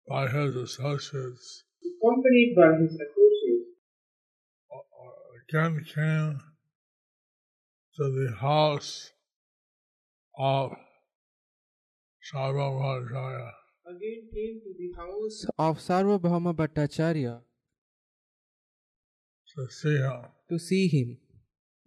by 0.07 0.23
his 0.35 0.51
associates, 0.67 1.45
accompanied 1.89 2.51
by 2.59 2.69
his 2.79 2.93
associates, 2.95 3.16
again 5.47 5.73
came 5.93 6.39
to 7.95 8.03
the 8.17 8.29
house 8.39 9.11
of 10.37 10.71
Sarvabhaumacharya. 12.23 13.49
again 13.85 14.21
came 14.33 14.55
to 14.65 14.71
the 14.79 14.89
house 15.01 15.37
of 15.59 15.77
Sarvabhauma 15.77 16.53
Bhattacharya 16.55 17.41
to 19.55 19.67
see 19.69 19.97
him. 19.97 20.21
to 20.49 20.57
see 20.59 20.87
him. 20.87 21.09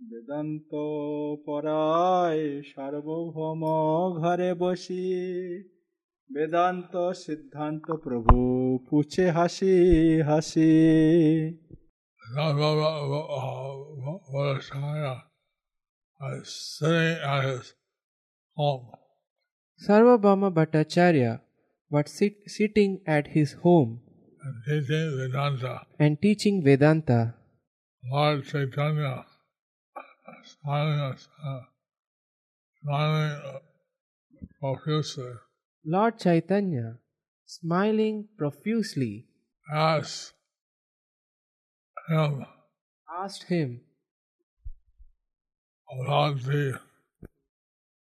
Vedanta 0.01 0.73
পরায় 1.47 2.45
সার্বভৌম 2.71 3.63
ঘরে 4.21 4.51
বসি 4.63 5.07
বেদান্ত 6.31 6.95
সিদ্ধান্ত 7.25 7.87
প্রভু 8.05 8.37
পুছে 8.89 9.25
হাসি 9.37 9.77
হাসি 10.29 10.73
Sarvabhaumacharya 12.36 15.22
was 16.20 16.78
sitting 16.78 17.18
at 17.24 17.44
his 17.44 17.74
home. 18.56 18.88
Sarvabhauma 19.82 20.52
Bhattacharya 20.54 21.42
was 21.90 22.12
sit, 22.12 22.36
sitting 22.48 23.02
at 23.06 23.28
his 23.28 23.54
home 23.54 24.02
and 24.66 24.66
teaching 24.66 25.18
Vedanta. 25.18 25.82
and 26.00 26.22
teaching 26.22 26.64
Vedanta. 26.64 27.36
Lord 28.12 28.46
Chaitanya 28.46 29.26
smiling, 30.44 31.18
smiling 32.82 33.60
profusely 34.60 35.34
Lord 35.86 36.20
Chaitanya, 36.20 36.98
smiling 37.46 38.28
profusely, 38.38 39.28
asked 39.74 40.34
asked 42.12 43.44
him 43.48 43.82
about 46.02 46.44
the 46.44 46.80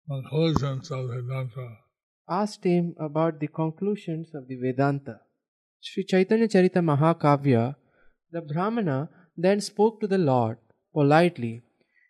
conclusions 0.09 0.91
of 0.91 1.09
Vedanta. 1.09 1.79
asked 2.29 2.65
him 2.65 2.95
about 3.01 3.41
the 3.41 3.49
conclusions 3.49 4.35
of 4.35 4.47
the 4.47 4.57
Vedanta. 4.57 5.21
Sri 5.81 6.05
Chaitanya 6.05 6.47
Charita 6.47 6.81
Mahakavya, 6.81 7.77
the 8.31 8.41
Brahmana 8.41 9.09
then 9.37 9.61
spoke 9.61 10.01
to 10.01 10.07
the 10.07 10.19
Lord 10.19 10.59
politely 10.93 11.63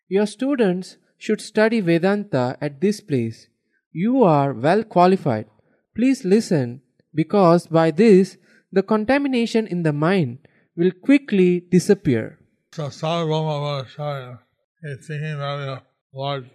Your 0.08 0.26
students 0.26 0.96
should 1.18 1.40
study 1.40 1.80
Vedanta 1.80 2.56
at 2.60 2.80
this 2.80 3.00
place. 3.00 3.48
You 3.92 4.22
are 4.24 4.54
well 4.54 4.82
qualified. 4.84 5.46
Please 5.94 6.24
listen, 6.24 6.80
because 7.14 7.66
by 7.66 7.90
this 7.90 8.38
the 8.72 8.82
contamination 8.82 9.66
in 9.66 9.82
the 9.82 9.92
mind 9.92 10.38
will 10.78 10.92
quickly 10.92 11.60
disappear. 11.60 12.38
So 12.72 12.84
Sarvabhaumacharya 12.84 14.38
is 14.84 15.06
thinking 15.08 15.40
if 15.40 15.82
Lord 16.14 16.50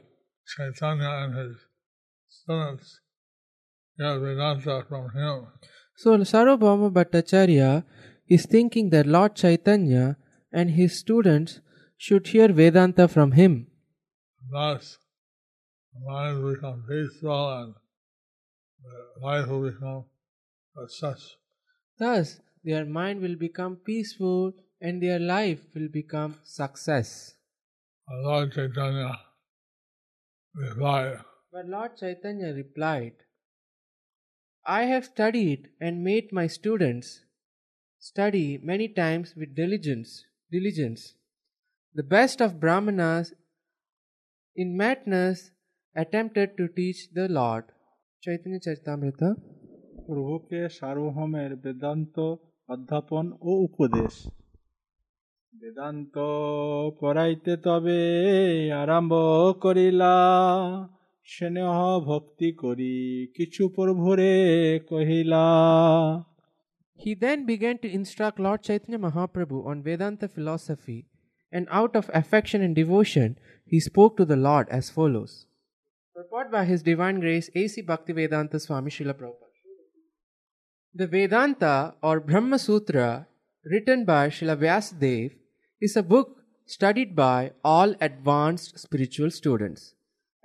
Chaitanya 0.48 1.10
and 1.24 1.36
his 1.36 1.58
students 2.30 3.02
get 4.00 4.18
Vedanta 4.20 4.86
from 4.88 5.10
him, 5.12 5.48
So 5.96 6.18
Sarvabhauma 6.18 6.92
Bhattacharya 6.92 7.84
is 8.30 8.46
thinking 8.46 8.90
that 8.92 9.06
Lord 9.06 9.36
Chaitanya 9.36 10.16
and 10.54 10.72
his 10.72 10.98
students 10.98 11.60
should 11.98 12.28
hear 12.28 12.48
Vedanta 12.48 13.08
from 13.10 13.34
him. 13.34 13.68
thus 14.52 14.98
the 15.94 16.00
mind 16.06 16.44
will 16.44 16.54
become 16.54 16.80
peaceful 16.90 17.44
and 17.58 17.74
the 18.86 19.26
life 19.26 19.48
will 19.48 19.70
become 19.70 20.06
such. 20.88 21.22
Thus, 22.00 22.40
their 22.65 22.85
mind 22.85 23.21
will 23.21 23.37
become 23.37 23.77
peaceful 23.77 24.53
and 24.81 25.03
their 25.03 25.19
life 25.19 25.61
will 25.75 25.89
become 25.89 26.37
success. 26.45 27.35
And 28.09 28.25
Lord 28.25 28.53
Chaitanya 28.53 29.19
replied, 30.55 31.19
But 31.53 31.67
Lord 31.67 31.97
Chaitanya 31.97 32.53
replied, 32.55 33.15
I 34.67 34.83
have 34.83 35.07
studied 35.07 35.69
and 35.81 36.05
made 36.05 36.33
my 36.33 36.47
students 36.47 37.21
study 37.99 38.59
many 38.63 38.89
times 38.89 39.35
with 39.37 39.55
diligence. 39.55 40.25
Diligence. 40.51 41.15
The 41.95 42.03
best 42.03 42.41
of 42.41 42.61
Brahmanas 42.61 43.33
in 44.55 44.77
madness 44.77 45.51
attempted 45.97 46.57
to 46.59 46.69
teach 46.69 47.09
the 47.13 47.29
Lord. 47.29 47.65
Chaitanya 48.23 48.61
Charitamrita. 48.61 49.37
প্রভুকে 50.09 50.61
সার্বভৌমের 50.79 51.51
বেদান্ত 51.65 52.17
অধ্যাপন 52.74 53.26
ও 53.50 53.52
উপদেশ 53.68 54.14
বেদান্ত 55.54 56.16
পড়াইতে 57.02 57.54
তবে 57.66 58.00
আরম্ভ 58.84 59.14
করিলা 59.64 60.16
স্নেহ 61.28 61.78
ভক্তি 62.10 62.50
করি 62.64 62.96
কিছু 63.38 63.64
প্রভুরে 63.76 64.34
কহিলা 64.92 65.46
He 67.00 67.12
then 67.26 67.40
began 67.46 67.78
to 67.84 67.88
instruct 68.00 68.38
Lord 68.46 68.60
Chaitanya 68.68 69.00
Mahaprabhu 69.06 69.58
on 69.70 69.78
Vedanta 69.88 70.28
philosophy, 70.36 71.00
and 71.54 71.66
out 71.80 71.94
of 72.00 72.06
affection 72.22 72.60
and 72.66 72.74
devotion, 72.84 73.30
he 73.72 73.80
spoke 73.90 74.14
to 74.18 74.26
the 74.32 74.40
Lord 74.48 74.66
as 74.78 74.86
follows. 74.98 75.34
Purport 76.16 76.48
by 76.56 76.64
His 76.72 76.82
Divine 76.92 77.18
Grace 77.20 77.48
A.C. 77.62 77.76
Bhaktivedanta 77.92 78.58
Swami 78.66 78.92
Srila 78.96 79.16
Prabhupada. 79.20 79.53
The 80.96 81.08
Vedanta 81.08 81.96
or 82.04 82.20
Brahma 82.20 82.60
Sutra, 82.60 83.26
written 83.66 84.06
by 84.06 84.30
Srila 84.30 84.56
Vyasadeva, 84.58 85.34
is 85.82 85.96
a 85.98 86.04
book 86.04 86.44
studied 86.68 87.16
by 87.16 87.54
all 87.64 87.96
advanced 88.00 88.78
spiritual 88.78 89.32
students, 89.32 89.96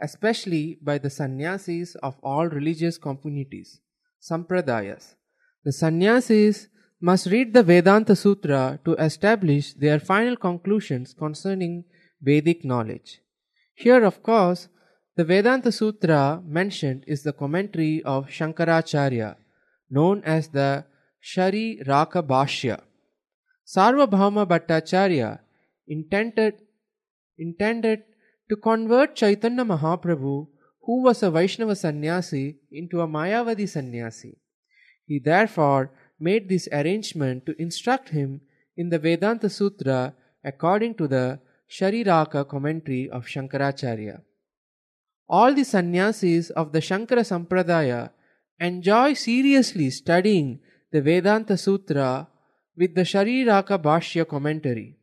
especially 0.00 0.78
by 0.80 0.96
the 0.96 1.10
sannyasis 1.10 1.96
of 1.96 2.16
all 2.22 2.46
religious 2.46 2.96
communities, 2.96 3.80
sampradayas. 4.22 5.16
The 5.64 5.72
sannyasis 5.72 6.68
must 6.98 7.26
read 7.26 7.52
the 7.52 7.62
Vedanta 7.62 8.16
Sutra 8.16 8.80
to 8.86 8.94
establish 8.94 9.74
their 9.74 10.00
final 10.00 10.34
conclusions 10.34 11.12
concerning 11.12 11.84
Vedic 12.22 12.64
knowledge. 12.64 13.20
Here, 13.74 14.02
of 14.02 14.22
course, 14.22 14.68
the 15.14 15.24
Vedanta 15.24 15.70
Sutra 15.70 16.42
mentioned 16.42 17.04
is 17.06 17.22
the 17.22 17.34
commentary 17.34 18.02
of 18.02 18.28
Shankaracharya, 18.28 19.36
known 19.90 20.22
as 20.24 20.48
the 20.48 20.84
Shariraka 21.22 22.22
Bhashya. 22.22 22.80
Sarvabhauma 23.66 24.46
Bhattacharya 24.46 25.40
intended, 25.86 26.54
intended 27.38 28.02
to 28.48 28.56
convert 28.56 29.14
Chaitanya 29.14 29.64
Mahaprabhu, 29.64 30.46
who 30.82 31.02
was 31.02 31.22
a 31.22 31.30
Vaishnava 31.30 31.76
sannyasi, 31.76 32.56
into 32.72 33.00
a 33.00 33.06
Mayavadi 33.06 33.68
sannyasi. 33.68 34.38
He 35.06 35.18
therefore 35.18 35.90
made 36.18 36.48
this 36.48 36.68
arrangement 36.72 37.46
to 37.46 37.60
instruct 37.60 38.10
him 38.10 38.40
in 38.76 38.88
the 38.88 38.98
Vedanta 38.98 39.50
Sutra 39.50 40.14
according 40.44 40.94
to 40.94 41.08
the 41.08 41.40
Shariraka 41.70 42.48
commentary 42.48 43.10
of 43.10 43.26
Shankaracharya. 43.26 44.22
All 45.28 45.52
the 45.52 45.64
sannyasis 45.64 46.48
of 46.50 46.72
the 46.72 46.80
Shankara 46.80 47.20
Sampradaya 47.20 48.10
enjoy 48.60 49.14
seriously 49.14 49.90
studying 49.90 50.60
the 50.92 51.02
Vedanta 51.02 51.56
Sutra 51.56 52.28
with 52.76 52.94
the 52.94 53.02
Shariraka 53.02 53.80
Bhashya 53.80 54.26
commentary. 54.26 54.96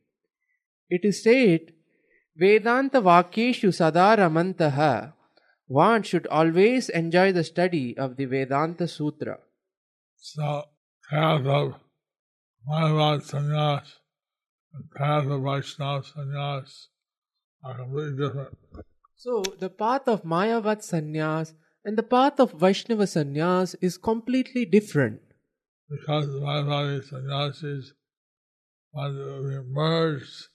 It 0.90 1.02
is 1.04 1.24
said, 1.24 1.74
Vedanta 2.36 3.02
Vakyeshu 3.02 3.70
Sadaramantaha. 3.70 5.14
One 5.68 6.04
should 6.04 6.28
always 6.28 6.90
enjoy 6.90 7.32
the 7.32 7.44
study 7.44 7.98
of 7.98 8.18
the 8.18 8.26
Vedanta 8.26 8.88
Sutra. 8.88 9.40
So, 10.18 10.64
path 11.10 11.46
of 11.46 11.76
Mayavad 12.70 13.22
sannyas 13.22 13.88
and 14.74 14.92
path 14.96 15.26
of 15.26 15.42
Vaishnava 15.42 16.04
sannyas 16.04 16.88
are 17.64 17.78
completely 17.78 18.26
different. 18.26 18.58
So, 19.16 19.44
the 19.60 19.70
path 19.70 20.08
of 20.08 20.24
Mayavad 20.24 20.80
sannyas 20.80 21.54
and 21.86 21.98
the 21.98 22.04
path 22.04 22.40
of 22.40 22.52
Vaishnava 22.54 23.04
sannyas 23.04 23.76
is 23.80 23.98
completely 23.98 24.66
different 24.66 25.22
because 25.90 26.26
the 26.26 26.40
Mayavadi 26.40 27.04
sannyasis 27.08 27.94
want 28.92 29.16
to 29.16 29.44
be 29.48 29.60
merged 29.72 30.48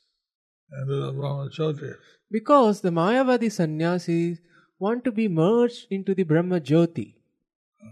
into 0.81 0.97
the 1.01 1.13
Brahmajyoti. 1.13 1.95
because 2.31 2.81
the 2.81 2.91
Mayavadi 2.91 3.51
sannyasis 3.51 4.39
want 4.81 5.05
to 5.05 5.13
be 5.13 5.29
merged 5.29 5.87
into 5.91 6.15
the 6.15 6.25
Brahma 6.25 6.61
Jyoti. 6.61 7.15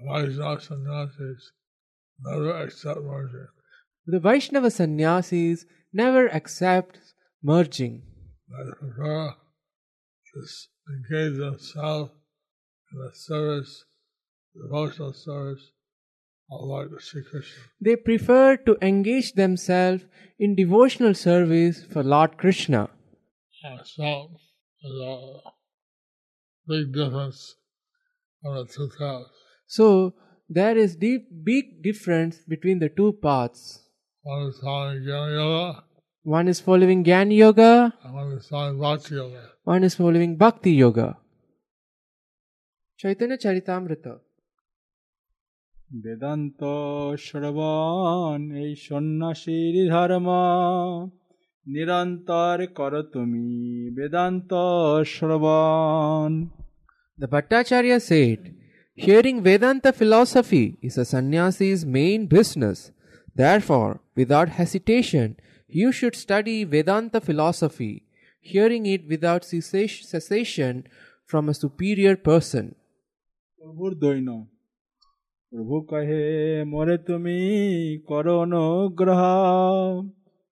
Vaishnava 0.06 0.60
sannyasis 0.60 1.52
never 2.24 2.62
accept 2.62 3.00
merging. 3.00 3.46
The 4.06 4.18
Vaishnava 4.18 4.70
sannyasis 4.70 5.66
never 5.92 6.26
accept 6.28 6.98
merging. 7.42 8.02
They 8.48 8.70
prefer 8.80 9.34
to 10.32 10.40
engage 10.92 11.38
themselves 11.38 12.10
the 12.92 13.10
service, 13.14 13.84
devotional 14.54 15.12
service 15.12 15.72
of 16.50 16.60
Lord 16.62 16.90
Sri 17.00 17.22
Krishna. 17.22 17.62
They 17.80 17.96
prefer 17.96 18.56
to 18.56 18.76
engage 18.80 19.32
themselves 19.34 20.04
in 20.38 20.54
devotional 20.54 21.14
service 21.14 21.84
for 21.84 22.02
Lord 22.02 22.38
Krishna. 22.38 22.88
Uh, 23.64 23.78
so 23.84 24.30
there's 24.82 25.00
a 25.02 25.50
big 26.66 26.92
difference 26.92 27.54
on 28.44 28.54
the 28.56 28.64
two 28.64 28.88
paths. 28.98 29.30
So 29.66 30.14
there 30.48 30.76
is 30.76 30.96
deep, 30.96 31.28
big 31.44 31.82
difference 31.82 32.38
between 32.48 32.78
the 32.78 32.88
two 32.88 33.18
paths. 33.22 33.80
One 34.22 34.48
is 34.48 34.58
following 34.60 35.02
Jnana 35.02 35.32
Yoga, 35.32 35.84
One 36.22 36.48
is 36.48 36.60
following 36.60 37.04
Gyan 37.04 37.34
Yoga, 37.34 37.94
and 38.04 38.14
one 38.14 38.32
is 38.32 38.46
following 38.48 38.78
Bhakti 38.80 39.14
Yoga. 39.14 39.42
one 39.64 39.84
is 39.84 39.94
following 39.94 40.36
Bhakti 40.36 40.72
Yoga. 40.72 41.16
Chaitanya 42.99 43.37
Charitamrita. 43.37 44.13
Vedanta 46.03 46.61
শ্রবণ 47.25 48.39
এই 48.63 48.71
সন্ন্যাসীর 48.87 49.75
ধর্ম 49.93 50.27
নিরন্তর 51.67 52.57
কর 52.77 52.93
তুমি 53.13 53.47
বেদান্ত 53.97 54.51
শ্রবণ 55.13 56.31
The 57.17 57.27
Bhattacharya 57.27 57.99
said, 58.01 58.39
Hearing 58.95 59.37
Vedanta 59.43 59.91
philosophy 59.93 60.77
is 60.87 60.95
a 60.97 61.05
sannyasi's 61.05 61.81
main 61.85 62.21
business. 62.27 62.91
Therefore, 63.35 63.93
without 64.15 64.49
hesitation, 64.59 65.27
you 65.69 65.89
should 65.91 66.15
study 66.15 66.57
Vedanta 66.75 67.19
philosophy, 67.21 67.95
hearing 68.41 68.83
it 68.85 69.01
without 69.13 69.41
cessa- 69.43 70.03
cessation 70.13 70.73
from 71.29 71.43
a 71.49 71.57
superior 71.63 72.15
person. 72.31 72.65
প্রভুর 73.60 73.92
দৈন। 73.94 74.28
প্রভু 75.52 75.76
কহে 75.90 76.24
মরে 76.64 76.96
তুমি 76.98 77.38
করণগ্রহ 78.08 79.22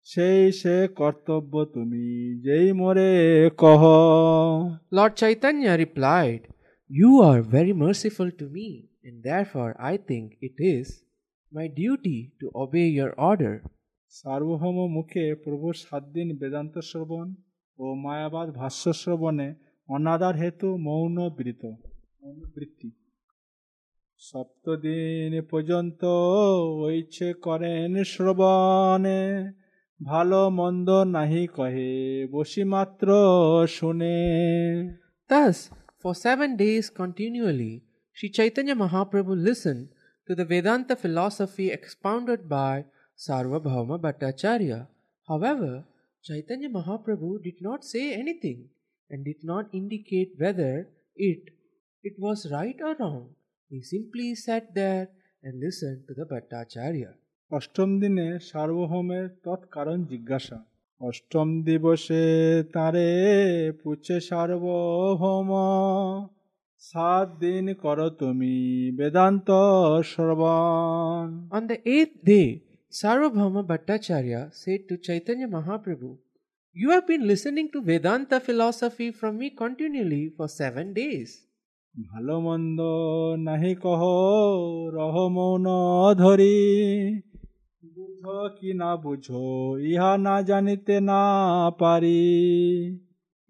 সেই 0.07 0.41
সে 0.51 0.75
কর্তব্য 0.99 1.53
তুমি 1.73 2.05
যেই 2.45 2.67
মরে 2.81 3.11
কহ। 3.57 3.81
Lord 4.95 5.13
Chaitanya 5.21 5.63
replied 5.83 6.41
you 6.89 7.09
are 7.29 7.39
very 7.53 7.73
merciful 7.83 8.29
to 8.39 8.45
me 8.55 8.67
and 9.07 9.17
therefore 9.45 9.67
I 9.87 9.95
think 10.09 10.25
it 10.47 10.57
is 10.73 10.85
my 11.51 11.65
duty 11.79 12.17
to 12.39 12.45
obey 12.63 12.83
your 12.95 13.11
order 13.29 13.55
সার্বভৌম 14.13 14.77
মুখে 14.95 15.25
প্রভু 15.43 15.67
সাত 15.81 16.03
দিন 16.15 16.27
বেদান্ত 16.39 16.75
শ্রবণ 16.89 17.27
ও 17.79 17.85
মায়াবাদ 18.03 18.47
ভাষ্য 18.59 18.83
শ্রবণে 19.01 19.49
অনাদার 19.89 20.35
হেতু 20.41 20.69
মৌন 20.87 21.17
বৃত 21.39 21.63
মৌন 22.24 22.38
বৃত্তি 22.54 22.90
সপ্তদিন 24.20 25.32
পর্যন্ত 25.50 26.02
ঐচ্ছে 26.86 27.28
করেন 27.46 27.90
শ্রবণে 28.12 29.22
ভালো 30.00 30.40
মন্দ 30.58 30.88
নাহি 31.16 31.44
কহে 31.56 31.92
বসি 32.34 32.62
মাত্র 32.74 33.08
শুনে 33.76 34.16
Thus, 35.30 35.58
for 36.02 36.12
seven 36.26 36.50
days 36.64 36.86
continually, 37.00 37.74
Sri 38.16 38.28
Chaitanya 38.36 38.74
Mahaprabhu 38.82 39.34
listened 39.48 39.84
to 40.26 40.32
the 40.34 40.44
Vedanta 40.44 40.94
philosophy 40.96 41.66
expounded 41.70 42.40
by 42.48 42.74
Sarvabhauma 43.24 43.96
Bhattacharya. 44.04 44.78
However, 45.28 45.72
Chaitanya 46.22 46.68
Mahaprabhu 46.68 47.30
did 47.42 47.58
not 47.60 47.84
say 47.84 48.04
anything 48.14 48.58
and 49.10 49.24
did 49.24 49.40
not 49.42 49.64
indicate 49.72 50.30
whether 50.42 50.88
it, 51.16 51.42
it 52.04 52.14
was 52.18 52.50
right 52.50 52.78
or 52.80 52.94
wrong. 52.98 53.30
He 53.70 53.82
simply 53.82 54.34
sat 54.34 54.74
there 54.74 55.08
and 55.42 55.60
listened 55.60 56.00
to 56.08 56.14
the 56.14 56.26
Bhattacharya. 56.26 57.10
অষ্টম 57.50 57.90
দিনে 58.02 58.28
সার্বভৌমের 58.50 59.26
তৎকারণ 59.46 60.00
জিজ্ঞাসা 60.10 60.58
অষ্টম 61.00 61.48
দিবসে 61.66 62.24
তারে 62.74 63.08
পুছে 63.80 64.16
সার্বভৌম 64.28 65.50
সাত 66.82 67.28
দিন 67.44 67.66
কর 67.82 67.98
তুমি 68.20 68.54
বেদান্ত 68.98 69.48
শ্রবণ 70.10 71.26
On 71.56 71.62
the 71.70 71.78
eighth 71.94 72.18
day, 72.24 72.48
Sarvabhauma 72.92 73.62
Bhattacharya 73.64 74.52
said 74.52 74.80
to 74.88 74.94
Chaitanya 74.98 75.46
Mahaprabhu, 75.46 76.10
You 76.76 76.90
have 76.90 77.06
been 77.06 77.24
listening 77.26 77.70
to 77.70 77.82
Vedanta 77.82 78.40
philosophy 78.40 79.12
from 79.12 79.38
me 79.38 79.50
continually 79.50 80.24
for 80.36 80.48
seven 80.48 80.92
days. 80.92 81.46
ভালো 81.94 82.36
মন্দ 82.40 82.80
নাহি 83.46 83.72
কহ 83.84 84.02
রহ 84.96 85.16
মৌন 85.36 85.66
ধরি 86.22 86.58
বুঝ 87.94 88.24
কি 88.58 88.70
না 88.80 88.90
বুঝো 89.04 89.44
ইহা 89.90 90.12
না 90.26 90.34
জানিতে 90.48 90.96
না 91.10 91.22
পারি 91.80 92.22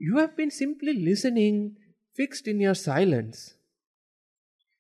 You 0.01 0.17
have 0.17 0.35
been 0.35 0.51
simply 0.51 0.95
listening, 0.95 1.77
fixed 2.17 2.49
in 2.49 2.59
your 2.59 2.75
silence. 2.75 3.55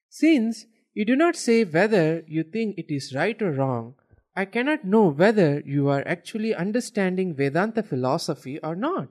Since 0.08 0.64
you 0.96 1.04
do 1.04 1.14
not 1.14 1.36
say 1.36 1.64
whether 1.66 2.24
you 2.26 2.42
think 2.42 2.78
it 2.78 2.90
is 2.90 3.14
right 3.14 3.40
or 3.42 3.52
wrong, 3.52 3.96
I 4.36 4.46
cannot 4.46 4.86
know 4.86 5.08
whether 5.12 5.60
you 5.66 5.88
are 5.88 6.02
actually 6.06 6.54
understanding 6.54 7.34
Vedanta 7.34 7.82
philosophy 7.82 8.58
or 8.60 8.74
not. 8.88 9.08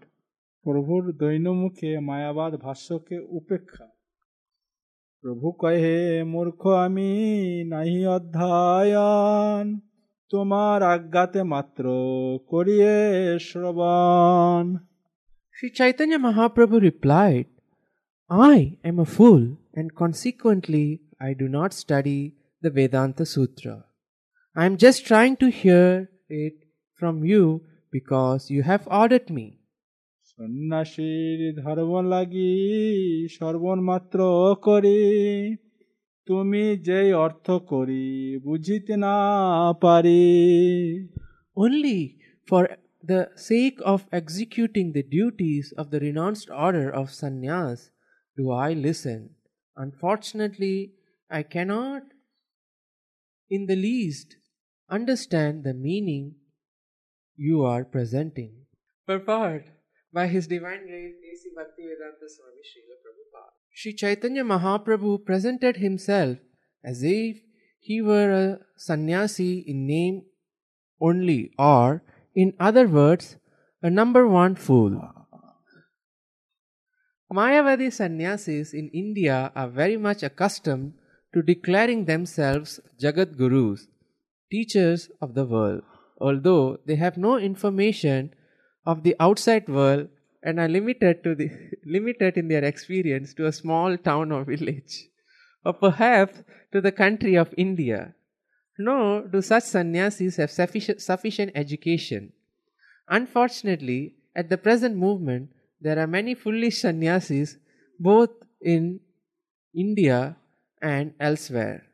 প্রভুর 0.66 1.04
দৈনমুখে 1.22 1.92
মায়াবাদ 2.10 2.54
ভাষ্যকে 2.66 3.18
উপেক্ষা 3.40 3.86
প্রভু 5.24 5.48
কহে 5.62 6.00
মূর্খ 6.34 6.62
আমি 6.86 7.12
নাহি 7.74 8.00
অধ্যায়ন 8.18 9.66
তোমার 10.32 10.80
আজ্ঞাতে 10.96 11.42
মাত্র 11.54 11.84
করিয়ে 12.52 12.96
শ্রবণ 13.48 14.66
Sri 15.56 15.70
Chaitanya 15.80 16.20
Mahaprabhu 16.26 16.78
replied, 16.82 17.48
I 18.30 18.78
am 18.90 18.98
a 18.98 19.10
fool 19.16 19.44
and 19.78 19.88
consequently 19.94 20.88
I 21.20 21.34
do 21.34 21.48
not 21.50 21.74
study 21.74 22.22
the 22.64 22.72
Vedanta 22.78 23.26
Sutra. 23.26 23.78
I 24.56 24.64
am 24.70 24.76
just 24.78 25.00
trying 25.06 25.36
to 25.42 25.48
hear 25.62 25.88
it 26.46 26.58
from 27.00 27.16
you 27.32 27.44
because 27.92 28.42
you 28.50 28.62
have 28.64 28.88
ordered 29.02 29.28
me. 29.30 29.48
সন্ন্যাসীর 30.34 31.40
ধর্ম 31.62 31.92
লাগি 32.14 32.56
সর্বন 33.38 33.78
মাত্র 33.90 34.20
করি 34.68 35.02
তুমি 36.28 36.64
যেই 36.88 37.10
অর্থ 37.26 37.48
করি 37.72 38.08
বুঝিতে 38.46 38.94
না 39.06 39.16
পারি 39.84 40.26
Only 41.66 42.00
for 42.50 42.64
the 43.04 43.22
sake 43.36 43.80
of 43.94 44.00
executing 44.12 44.88
the 44.98 45.04
duties 45.04 45.66
of 45.82 45.86
the 45.92 46.00
renounced 46.00 46.50
order 46.50 46.88
of 47.00 47.06
sannyas 47.12 47.80
do 48.38 48.44
I 48.68 48.74
listen. 48.74 49.20
Unfortunately, 49.78 50.78
I 51.30 51.44
cannot 51.44 52.04
in 53.52 53.66
the 53.66 53.76
least 53.76 54.30
understand 54.90 55.64
the 55.64 55.74
meaning 55.74 56.36
you 57.40 57.58
are 57.64 57.84
presenting. 57.96 58.54
Purport 59.08 59.64
by 60.15 60.29
His 60.29 60.47
Divine 60.47 60.87
Grace 60.87 61.17
A.C. 61.31 61.51
Bhaktivedanta 61.59 62.27
Swami 62.31 62.63
Srila 62.71 62.97
Prabhupada. 63.03 63.51
Sri 63.75 63.93
Chaitanya 63.93 64.45
Mahaprabhu 64.45 65.25
presented 65.25 65.79
himself 65.79 66.39
as 66.85 67.03
if 67.03 67.39
he 67.81 68.01
were 68.01 68.31
a 68.31 68.59
sannyasi 68.77 69.65
in 69.67 69.87
name 69.87 70.23
only, 71.01 71.51
or, 71.59 72.03
in 72.35 72.55
other 72.61 72.87
words, 72.87 73.37
a 73.83 73.91
number 73.91 74.29
one 74.29 74.55
fool. 74.55 75.03
Mayavadi 77.33 77.93
sannyasis 77.93 78.73
in 78.73 78.89
India 78.95 79.51
are 79.57 79.69
very 79.69 79.97
much 79.97 80.23
accustomed 80.23 80.93
to 81.35 81.43
declaring 81.43 82.05
themselves 82.05 82.79
Jagat 83.03 83.37
Gurus, 83.37 83.89
teachers 84.53 85.11
of 85.21 85.35
the 85.35 85.45
world, 85.45 85.83
although 86.21 86.79
they 86.87 86.95
have 86.95 87.17
no 87.17 87.37
information 87.37 88.33
of 88.87 89.03
the 89.03 89.17
outside 89.19 89.69
world 89.69 90.09
and 90.43 90.61
are 90.61 90.69
limited 90.69 91.23
to 91.25 91.35
the 91.35 91.51
limited 91.85 92.37
in 92.37 92.49
their 92.49 92.65
experience 92.65 93.35
to 93.35 93.47
a 93.47 93.53
small 93.53 93.97
town 93.97 94.33
or 94.33 94.45
village, 94.45 95.09
or 95.65 95.73
perhaps 95.73 96.43
to 96.73 96.81
the 96.81 96.93
country 96.93 97.35
of 97.35 97.55
India. 97.57 98.15
Nor 98.77 99.29
do 99.29 99.41
such 99.41 99.65
sannyasis 99.65 100.37
have 100.37 100.51
sufficient, 100.51 101.01
sufficient 101.01 101.53
education. 101.55 102.33
Unfortunately, 103.09 104.17
at 104.35 104.49
the 104.49 104.59
present 104.59 104.97
movement, 104.97 105.51
there 105.81 105.99
are 105.99 106.09
many 106.09 106.35
foolish 106.35 106.79
sannyasis 106.79 107.57
both 108.01 108.31
in 108.61 109.01
India 109.75 110.37
and 110.83 111.15
elsewhere 111.21 111.85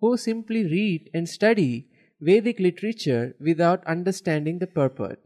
who 0.00 0.16
simply 0.16 0.64
read 0.64 1.10
and 1.14 1.28
study 1.28 1.86
Vedic 2.20 2.58
literature 2.58 3.34
without 3.38 3.86
understanding 3.86 4.58
the 4.58 4.66
purport. 4.66 5.20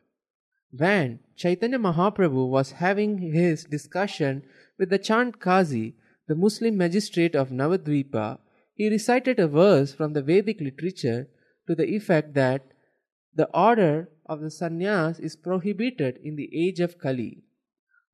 When 0.72 1.18
Chaitanya 1.34 1.78
Mahaprabhu 1.78 2.48
was 2.48 2.72
having 2.72 3.18
his 3.18 3.64
discussion 3.64 4.44
with 4.78 4.90
the 4.90 4.98
Chand 4.98 5.40
Kazi, 5.40 5.96
the 6.28 6.36
Muslim 6.36 6.76
magistrate 6.76 7.34
of 7.34 7.50
Navadvipa, 7.50 8.38
he 8.74 8.88
recited 8.88 9.40
a 9.40 9.48
verse 9.48 9.92
from 9.92 10.12
the 10.12 10.22
Vedic 10.22 10.60
literature 10.60 11.28
to 11.66 11.74
the 11.74 11.88
effect 11.88 12.34
that 12.34 12.72
the 13.34 13.48
order 13.52 14.10
of 14.26 14.40
the 14.40 14.50
sannyas 14.50 15.18
is 15.18 15.34
prohibited 15.34 16.18
in 16.22 16.36
the 16.36 16.48
age 16.54 16.78
of 16.78 16.98
Kali. 16.98 17.42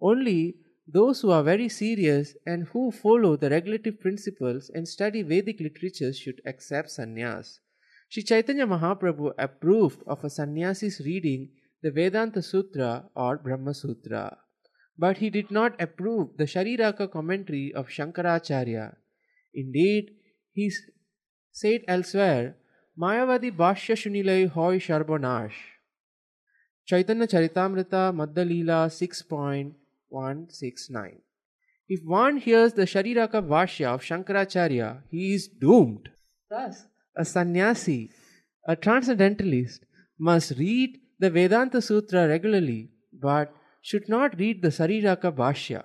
Only 0.00 0.56
those 0.88 1.20
who 1.20 1.30
are 1.30 1.42
very 1.42 1.68
serious 1.68 2.36
and 2.46 2.68
who 2.68 2.90
follow 2.90 3.36
the 3.36 3.50
regulative 3.50 4.00
principles 4.00 4.70
and 4.70 4.88
study 4.88 5.20
Vedic 5.22 5.60
literature 5.60 6.12
should 6.12 6.40
accept 6.46 6.88
sannyas. 6.88 7.58
Sri 8.08 8.22
Chaitanya 8.22 8.66
Mahaprabhu 8.66 9.34
approved 9.36 10.02
of 10.06 10.24
a 10.24 10.30
sannyasi's 10.30 11.02
reading 11.04 11.50
the 11.82 11.90
Vedanta 11.90 12.40
Sutra 12.42 13.04
or 13.14 13.36
Brahma 13.36 13.74
Sutra, 13.74 14.38
but 14.98 15.18
he 15.18 15.28
did 15.30 15.50
not 15.50 15.78
approve 15.80 16.36
the 16.36 16.44
Shariraka 16.44 17.10
commentary 17.10 17.72
of 17.74 17.88
Shankaracharya. 17.88 18.96
Indeed, 19.54 20.10
he 20.52 20.70
said 21.52 21.82
elsewhere, 21.86 22.56
Mayavadi 22.98 23.50
Bhashya 23.54 23.94
Shunilai 23.94 24.48
Hoy 24.48 24.78
Sharbonash. 24.78 25.52
Chaitanya 26.86 27.26
Charitamrita 27.26 28.14
Madhya 28.14 28.88
6.169. 28.88 31.20
If 31.88 32.00
one 32.04 32.38
hears 32.38 32.72
the 32.72 32.82
Shariraka 32.82 33.46
Bhashya 33.46 33.94
of 33.94 34.02
Shankaracharya, 34.02 35.02
he 35.10 35.34
is 35.34 35.48
doomed. 35.48 36.08
Thus, 36.48 36.86
a 37.16 37.24
sannyasi, 37.24 38.10
a 38.66 38.76
transcendentalist, 38.76 39.84
must 40.18 40.52
read 40.58 40.98
the 41.18 41.30
Vedanta 41.30 41.80
Sutra 41.80 42.28
regularly, 42.28 42.90
but 43.12 43.52
should 43.80 44.08
not 44.08 44.38
read 44.38 44.62
the 44.62 44.68
Shariraka 44.68 45.32
Bhashya. 45.32 45.84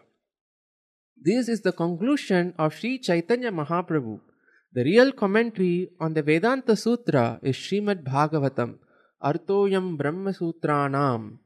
This 1.23 1.47
is 1.47 1.61
the 1.61 1.71
conclusion 1.71 2.53
of 2.57 2.73
Sri 2.73 2.97
Chaitanya 2.97 3.51
Mahaprabhu. 3.51 4.19
The 4.73 4.83
real 4.83 5.11
commentary 5.11 5.89
on 5.99 6.13
the 6.13 6.23
Vedanta 6.23 6.75
Sutra 6.75 7.39
is 7.43 7.55
Srimad 7.55 8.03
Bhagavatam, 8.03 8.77
Artoyam 9.23 9.97
Brahma 9.97 10.31
Sutranam. 10.31 11.37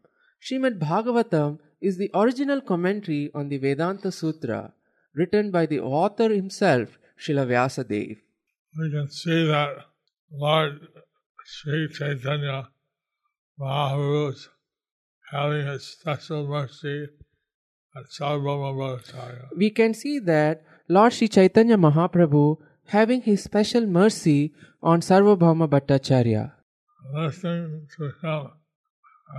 Srimad 0.41 0.79
Bhagavatam 0.79 1.59
is 1.81 1.97
the 1.97 2.09
original 2.15 2.61
commentary 2.61 3.31
on 3.35 3.49
the 3.49 3.57
Vedanta 3.57 4.11
Sutra, 4.11 4.73
written 5.13 5.51
by 5.51 5.65
the 5.65 5.79
author 5.79 6.29
himself, 6.29 6.97
Srila 7.19 7.47
Vyasadeva. 7.47 8.17
We 8.79 8.91
can 8.91 9.09
see 9.09 9.45
that 9.47 9.85
Lord 10.31 10.87
Sri 11.45 11.87
Chaitanya 11.89 12.69
Having 15.31 15.67
his 15.67 15.83
special 15.83 16.47
mercy 16.47 17.07
at 17.95 18.03
we 19.55 19.69
can 19.69 19.93
see 19.93 20.19
that 20.19 20.63
Lord 20.89 21.13
Sri 21.13 21.27
Chaitanya 21.27 21.77
Mahaprabhu 21.77 22.57
having 22.87 23.21
his 23.21 23.43
special 23.43 23.85
mercy 23.85 24.53
on 24.83 24.99
Sarvabhauma 24.99 25.67
Bhattacharya. 25.69 26.51
Listening 27.13 27.87
to 27.97 28.11
him, 28.21 28.51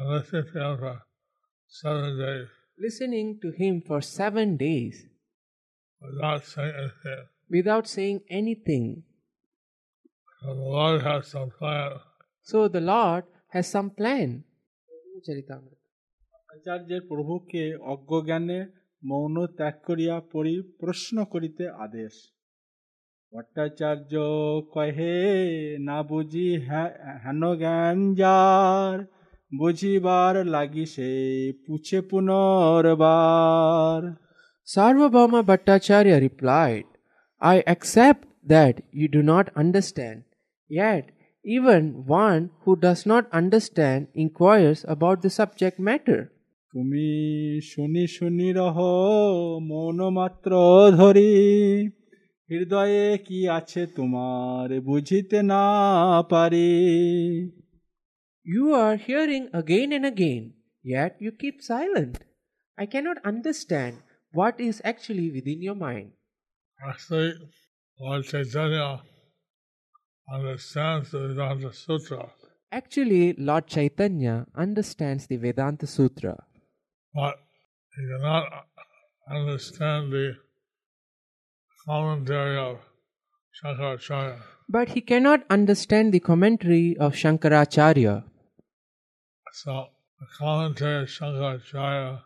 listening 0.06 0.48
to 0.52 0.58
him 0.60 0.78
for 0.78 1.02
seven 1.68 2.18
days 2.18 2.48
Listening 2.78 3.38
to 3.40 3.50
him 3.52 3.82
for 3.86 4.00
seven 4.00 4.56
days 4.56 5.06
without 6.00 6.44
saying 6.44 6.74
anything. 6.76 7.26
without 7.50 7.88
saying 7.88 8.20
anything. 8.28 9.02
So 10.42 10.54
the 10.54 10.60
Lord 10.60 11.02
has 11.02 11.26
some 11.28 11.50
plan. 11.50 11.92
So 12.42 12.68
the 12.68 12.80
Lord 12.80 13.24
has 13.55 13.71
some 13.71 13.89
plan. 13.89 14.43
Charitamrita. 15.27 15.75
আচার্যের 16.49 17.01
প্রভুকে 17.07 17.75
অজ্ঞজ্ঞানে 17.75 18.65
মৌন 19.03 19.47
ত্যাগ 19.57 19.73
করিয়া 19.87 20.21
পরি 20.31 20.73
প্রশ্ন 20.79 21.25
করিতে 21.25 21.69
আদেশ 21.69 22.31
ভট্টাচার্য 23.33 24.13
কহে 24.73 25.77
না 25.79 26.03
বুঝি 26.03 26.67
হ্যা- 26.67 26.93
হেন 27.25 27.57
জ্ঞান 27.57 28.15
যার 28.15 29.05
বুঝিবার 29.59 30.45
লাগি 30.45 30.85
সে 30.85 31.51
পুছে 31.67 32.01
পুনর্বার 32.01 34.15
Sarvabhauma 34.67 35.43
Bhattacharya 35.43 36.21
replied, 36.21 36.85
I 37.41 37.63
accept 37.67 38.27
that 38.45 38.81
you 38.91 39.07
do 39.07 39.23
not 39.23 39.49
understand. 39.55 40.23
Yet, 40.69 41.05
even 41.45 42.05
one 42.05 42.51
who 42.63 42.75
does 42.75 43.05
not 43.05 43.25
understand 43.31 44.07
inquires 44.13 44.85
about 44.87 45.21
the 45.21 45.29
subject 45.29 45.79
matter. 45.79 46.21
তুমি 46.73 47.07
শুনি 47.71 48.03
শুনি 48.15 48.47
রহ 48.59 48.77
মৌন 49.71 49.99
মাত্র 50.19 50.51
ধরি 50.99 51.33
হৃদয়ে 52.49 53.05
কি 53.25 53.39
আছে 53.57 53.81
তোমার 53.97 54.67
বুঝিতে 54.89 55.39
না 55.51 55.65
পারি 56.31 56.71
You 58.45 58.65
are 58.73 58.97
hearing 58.97 59.45
again 59.53 59.89
and 59.93 60.05
again, 60.05 60.43
yet 60.83 61.11
you 61.19 61.31
keep 61.31 61.61
silent. 61.61 62.15
I 62.77 62.85
cannot 62.87 63.17
understand 63.23 63.93
what 64.33 64.59
is 64.59 64.81
actually 64.83 65.29
within 65.31 65.61
your 65.61 65.75
mind. 65.75 66.13
Actually, 66.79 67.33
Lord 67.99 68.23
Chaitanya 68.25 68.87
understands 70.32 71.10
the 71.10 71.28
Vedanta 71.28 71.72
Sutra, 71.72 72.30
Actually, 72.72 73.32
Lord 73.34 73.68
Chaitanya 73.68 74.46
understands 74.54 75.26
the 75.28 75.36
Vedanta 75.36 75.86
Sutra, 75.86 76.36
but 77.14 77.36
he 77.96 78.02
cannot 78.06 78.66
understand 79.30 80.12
the 80.12 80.34
commentary 81.86 82.58
of 82.58 82.78
Shankaracharya. 83.62 84.40
But 84.68 84.88
he 84.90 85.00
cannot 85.00 85.44
understand 85.48 86.12
the 86.12 86.20
commentary 86.20 86.96
of 86.98 87.14
Shankaracharya. 87.14 88.24
So 89.52 89.86
the 90.20 90.26
commentary 90.36 91.02
of 91.04 91.08
Shankaracharya 91.08 92.20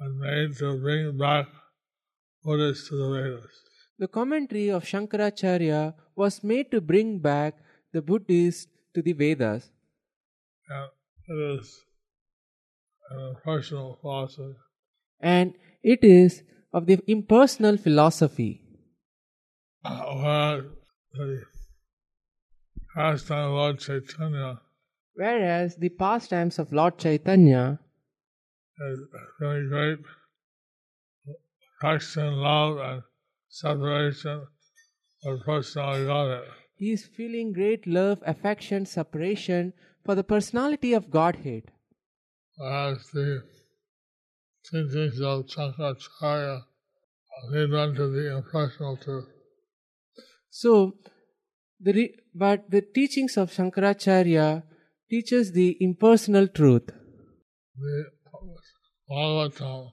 was 0.00 0.12
made 0.18 0.56
to 0.58 0.78
bring 0.78 1.16
back 1.16 1.46
Buddhists 2.44 2.88
to 2.88 2.96
the 2.96 3.08
Vedas. 3.08 3.52
The 3.98 4.08
commentary 4.08 4.68
of 4.70 4.84
Shankaracharya 4.84 5.94
was 6.16 6.42
made 6.42 6.70
to 6.70 6.80
bring 6.80 7.18
back 7.18 7.54
the 7.92 8.02
Buddhists 8.02 8.66
to 8.94 9.02
the 9.02 9.12
Vedas. 9.12 9.70
And 10.68 10.90
it 11.28 11.60
is 11.60 11.84
an 13.10 13.20
impersonal 13.28 13.98
philosophy. 14.00 14.56
And 15.20 15.54
it 15.82 16.02
is 16.02 16.42
of 16.72 16.86
the 16.86 16.98
impersonal 17.06 17.76
philosophy. 17.76 18.62
Whereas 19.84 20.64
the 21.16 21.42
pastime 22.94 23.44
of 23.46 23.52
Lord 23.52 23.78
Chaitanya 23.78 24.60
Whereas 25.16 25.76
the 25.76 25.88
pastimes 25.88 26.58
of 26.58 26.74
Lord 26.74 26.98
Chaitanya 26.98 27.78
is 28.90 29.00
very 29.40 29.66
great 29.66 29.98
affection, 31.80 32.34
love, 32.34 32.76
and 32.76 33.02
separation 33.48 34.46
of 35.26 35.40
personality 35.44 36.06
Godhead. 36.06 36.48
he 36.74 36.92
is 36.92 37.04
feeling 37.04 37.52
great 37.52 37.86
love, 37.86 38.22
affection, 38.26 38.86
separation 38.86 39.72
for 40.04 40.14
the 40.14 40.24
personality 40.24 40.92
of 40.92 41.10
Godhead. 41.10 41.64
Whereas 42.56 42.98
the 43.12 43.42
teachings 44.64 45.20
of 45.20 45.46
Shankaracharya 45.46 46.62
lead 47.50 47.70
the 47.70 48.36
impersonal 48.36 48.96
truth. 48.96 49.28
So, 50.50 50.96
the 51.80 51.92
re- 51.92 52.14
but 52.34 52.70
the 52.70 52.80
teachings 52.80 53.36
of 53.36 53.50
Shankaracharya 53.50 54.62
teaches 55.10 55.52
the 55.52 55.76
impersonal 55.80 56.48
truth. 56.48 56.90
The 57.78 58.04
Bhagavatam 59.10 59.92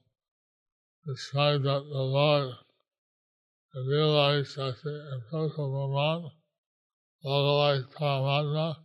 describes 1.08 1.64
that 1.64 1.84
the 1.96 2.04
Lord 2.18 2.54
as 3.76 3.86
the 4.84 5.10
impersonal 5.16 5.90
Brahman, 5.90 6.30
localized 7.24 7.90
Paramatma, 7.92 8.76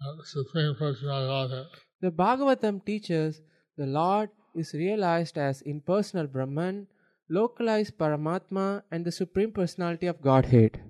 the 0.00 0.24
Supreme 0.24 0.74
Personality 0.76 1.50
Godhead. 1.50 1.66
The 2.00 2.10
Bhagavatam 2.10 2.84
teaches 2.84 3.40
the 3.76 3.86
Lord 3.86 4.30
is 4.54 4.72
realized 4.72 5.36
as 5.36 5.62
impersonal 5.62 6.28
Brahman, 6.28 6.86
localized 7.28 7.98
Paramatma, 7.98 8.82
and 8.92 9.04
the 9.04 9.10
Supreme 9.10 9.50
Personality 9.50 10.06
of 10.06 10.20
Godhead. 10.22 10.80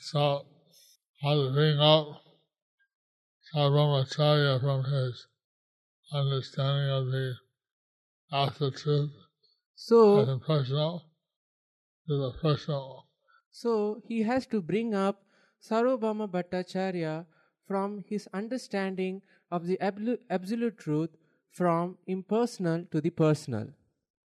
So, 0.00 0.44
how 1.22 1.34
to 1.34 1.52
bring 1.54 1.78
up 1.78 2.20
Sarvamacharya 3.54 4.60
from 4.60 4.84
his 4.84 5.26
understanding 6.12 6.90
of 6.90 7.06
the 7.06 7.34
absolute 8.30 8.76
truth 8.76 9.10
as 9.90 10.28
impersonal 10.28 11.11
to 12.08 12.16
the 12.22 12.30
personal. 12.42 13.06
so 13.50 14.00
he 14.08 14.22
has 14.22 14.46
to 14.46 14.60
bring 14.60 14.94
up 14.94 15.22
Sarvabhauma 15.68 16.26
Bhattacharya 16.34 17.26
from 17.66 18.02
his 18.08 18.28
understanding 18.34 19.22
of 19.50 19.66
the 19.66 19.78
absolute 19.80 20.78
truth 20.78 21.10
from 21.52 21.98
impersonal 22.06 22.84
to 22.90 23.00
the 23.00 23.10
personal. 23.10 23.68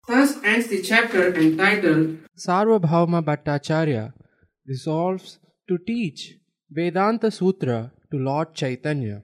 Thus 0.07 0.31
ends 0.43 0.67
the 0.67 0.81
chapter 0.81 1.34
entitled 1.34 2.17
Sarvabhauma 2.45 3.23
Bhattacharya 3.23 4.13
resolves 4.67 5.39
to 5.69 5.77
teach 5.77 6.36
Vedanta 6.69 7.29
Sutra 7.31 7.91
to 8.12 8.17
Lord 8.17 8.53
Chaitanya. 8.55 9.23